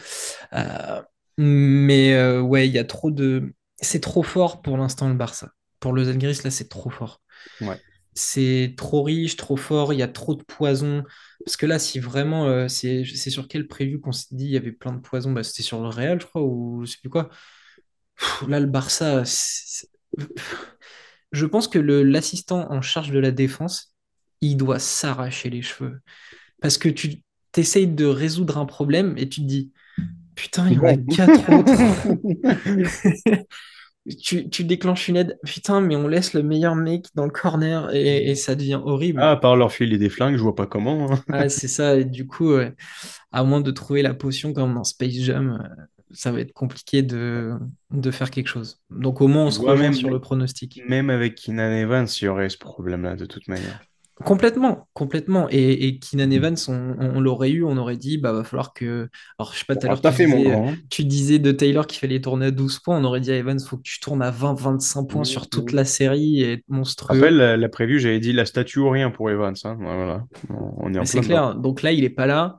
[0.52, 1.02] Euh,
[1.42, 3.52] mais euh, ouais, il y a trop de.
[3.80, 5.50] c'est trop fort pour l'instant le Barça.
[5.80, 7.20] Pour le Zalgiris, là, c'est trop fort.
[7.60, 7.80] Ouais.
[8.14, 11.02] C'est trop riche, trop fort, il y a trop de poison.
[11.44, 14.56] Parce que là, si vraiment, euh, c'est sur quel prévu qu'on s'est dit il y
[14.56, 17.10] avait plein de poison, bah, c'était sur le Real, je crois, ou je sais plus
[17.10, 17.30] quoi.
[18.16, 19.24] Pff, là, le Barça,
[21.32, 23.94] je pense que l'assistant en charge de la défense,
[24.40, 26.00] il doit s'arracher les cheveux.
[26.60, 29.72] Parce que tu t'essayes de résoudre un problème et tu te dis,
[30.34, 31.72] putain, il y en a quatre autres.
[34.20, 37.88] Tu, tu déclenches une aide, putain, mais on laisse le meilleur mec dans le corner
[37.94, 39.20] et, et ça devient horrible.
[39.22, 41.12] Ah, à part leur filer des flingues, je vois pas comment.
[41.12, 41.22] hein.
[41.32, 42.74] Ah, c'est ça, et du coup, ouais,
[43.30, 47.02] à moins de trouver la potion comme dans Space Jam, euh, ça va être compliqué
[47.02, 47.52] de,
[47.92, 48.80] de faire quelque chose.
[48.90, 50.82] Donc au moins, on se rejoint même, sur le pronostic.
[50.88, 53.80] même avec Keenan Evans, il y aurait ce problème-là de toute manière.
[54.24, 55.48] Complètement, complètement.
[55.50, 59.08] Et, et Keenan Evans, on, on l'aurait eu, on aurait dit, bah, va falloir que.
[59.38, 60.00] Alors, je sais pas, tout à l'heure,
[60.90, 62.98] tu disais, de Taylor qu'il fallait tourner à 12 points.
[62.98, 65.84] On aurait dit à Evans, faut que tu tournes à 20-25 points sur toute la
[65.84, 67.18] série et monstrueux.
[67.18, 69.54] Rappelle, la, la prévue, j'avais dit la statue ou rien pour Evans.
[69.64, 69.76] hein.
[69.80, 71.54] Voilà, on est c'est clair.
[71.56, 72.58] Donc là, il est pas là.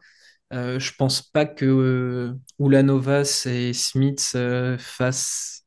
[0.53, 5.63] Euh, je pense pas que euh, Ulanovas et Smith euh, fassent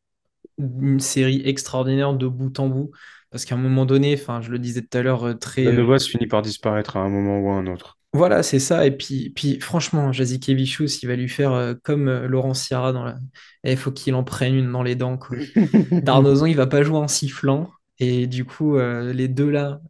[0.59, 2.91] une série extraordinaire de bout en bout.
[3.31, 5.64] Parce qu'à un moment donné, enfin, je le disais tout à l'heure, euh, très.
[5.64, 7.99] La euh, Nova se finit par disparaître à un moment ou à un autre.
[8.16, 8.87] Voilà, c'est ça.
[8.87, 13.05] Et puis, puis franchement, Jazikevichus, il va lui faire euh, comme euh, Laurent Sierra dans
[13.05, 13.16] la.
[13.64, 15.37] Il faut qu'il en prenne une dans les dents, quoi.
[15.91, 17.70] Darnozon, il va pas jouer en sifflant.
[17.99, 19.81] Et du coup, euh, les deux là,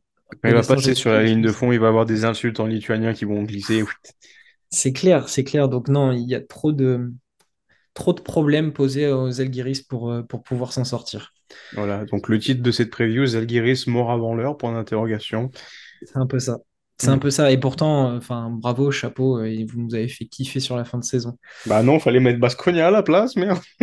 [0.45, 3.12] il va passer sur la ligne de fond, il va avoir des insultes en lituanien
[3.12, 3.84] qui vont glisser.
[4.70, 5.68] c'est clair, c'est clair.
[5.68, 7.12] Donc non, il y a trop de,
[7.95, 11.32] trop de problèmes posés aux Zalgiris pour, euh, pour pouvoir s'en sortir.
[11.74, 15.51] Voilà, donc le titre de cette preview, Zalgiris mort avant l'heure, point d'interrogation.
[16.03, 16.59] C'est un peu ça.
[16.99, 17.12] C'est Mm.
[17.14, 17.53] un peu ça.
[17.53, 21.05] Et pourtant, euh, bravo, chapeau, euh, vous nous avez fait kiffer sur la fin de
[21.05, 21.36] saison.
[21.66, 23.59] Bah non, fallait mettre Baskonia à la place, merde.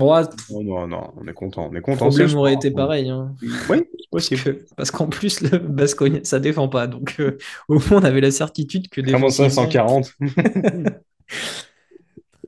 [0.00, 2.10] Ouais, Non, non, non, on est content, on est le content.
[2.10, 3.10] c'est problème le aurait été pareil.
[3.10, 3.32] hein.
[3.70, 4.42] Oui, Parce possible.
[4.42, 6.88] que- parce qu'en plus, le Bascogne, ça défend pas.
[6.88, 7.38] Donc, euh,
[7.68, 9.64] au moins, on avait la certitude que Comment ça, défensivement.
[9.70, 10.12] 140?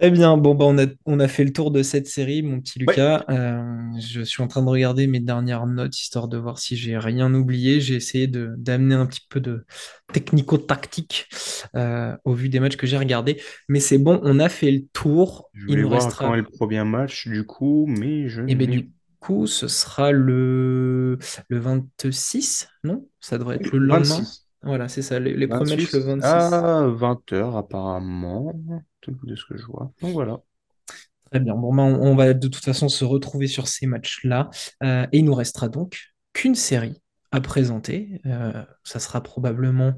[0.03, 2.61] Eh bien, bon, bah, on a, on a fait le tour de cette série, mon
[2.61, 2.97] petit Ouais.
[2.97, 3.25] Lucas.
[3.29, 3.61] Euh,
[4.01, 7.33] je suis en train de regarder mes dernières notes, histoire de voir si j'ai rien
[7.35, 7.81] oublié.
[7.83, 9.67] J'ai essayé de, d'amener un petit peu de
[10.13, 11.29] technico-tactique
[11.77, 13.43] euh, au vu des matchs que j'ai regardés.
[13.69, 15.51] Mais c'est bon, on a fait le tour.
[15.53, 16.25] Je Il nous voir restera.
[16.25, 19.69] quand est le premier match, du coup, mais je Et bien, n'ai du coup, ce
[19.69, 23.09] sera le, le 26, non?
[23.21, 24.19] Ça devrait être le Le lendemain.
[24.19, 24.47] 26.
[24.63, 25.19] Voilà, c'est ça.
[25.19, 26.25] Les, les premiers matchs 26 le 26.
[26.27, 28.53] à 20h apparemment,
[29.07, 29.93] de ce que je vois.
[30.03, 30.41] Donc voilà.
[31.31, 31.55] Très bien.
[31.55, 34.51] Bon, ben, on, va de toute façon se retrouver sur ces matchs-là.
[34.83, 37.01] Euh, et il nous restera donc qu'une série
[37.33, 38.21] à présenter.
[38.27, 39.95] Euh, ça sera probablement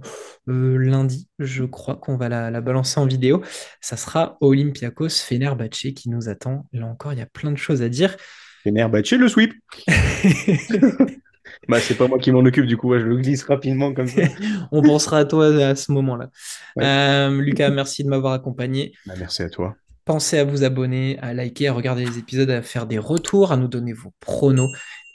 [0.48, 3.42] euh, lundi, je crois qu'on va la, la balancer en vidéo.
[3.80, 6.66] Ça sera Olympiakos Fenerbahçe qui nous attend.
[6.72, 8.16] Là encore, il y a plein de choses à dire.
[8.64, 9.54] Fenerbahçe, le sweep.
[11.68, 14.08] Bah, c'est pas moi qui m'en occupe, du coup, ouais, je le glisse rapidement comme
[14.08, 14.22] ça.
[14.72, 16.30] On pensera à toi à ce moment-là.
[16.76, 16.84] Ouais.
[16.84, 18.92] Euh, Lucas, merci de m'avoir accompagné.
[19.06, 19.74] Bah, merci à toi.
[20.04, 23.56] Pensez à vous abonner, à liker, à regarder les épisodes, à faire des retours, à
[23.56, 24.70] nous donner vos pronos.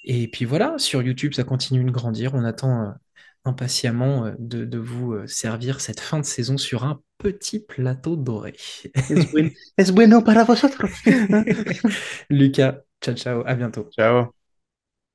[0.05, 2.33] Et puis voilà, sur YouTube, ça continue de grandir.
[2.33, 2.91] On attend euh,
[3.43, 8.53] impatiemment euh, de, de vous servir cette fin de saison sur un petit plateau doré.
[9.77, 10.91] Es bueno para vosotros?
[12.29, 13.89] Lucas, ciao ciao, à bientôt.
[13.91, 14.36] Ciao.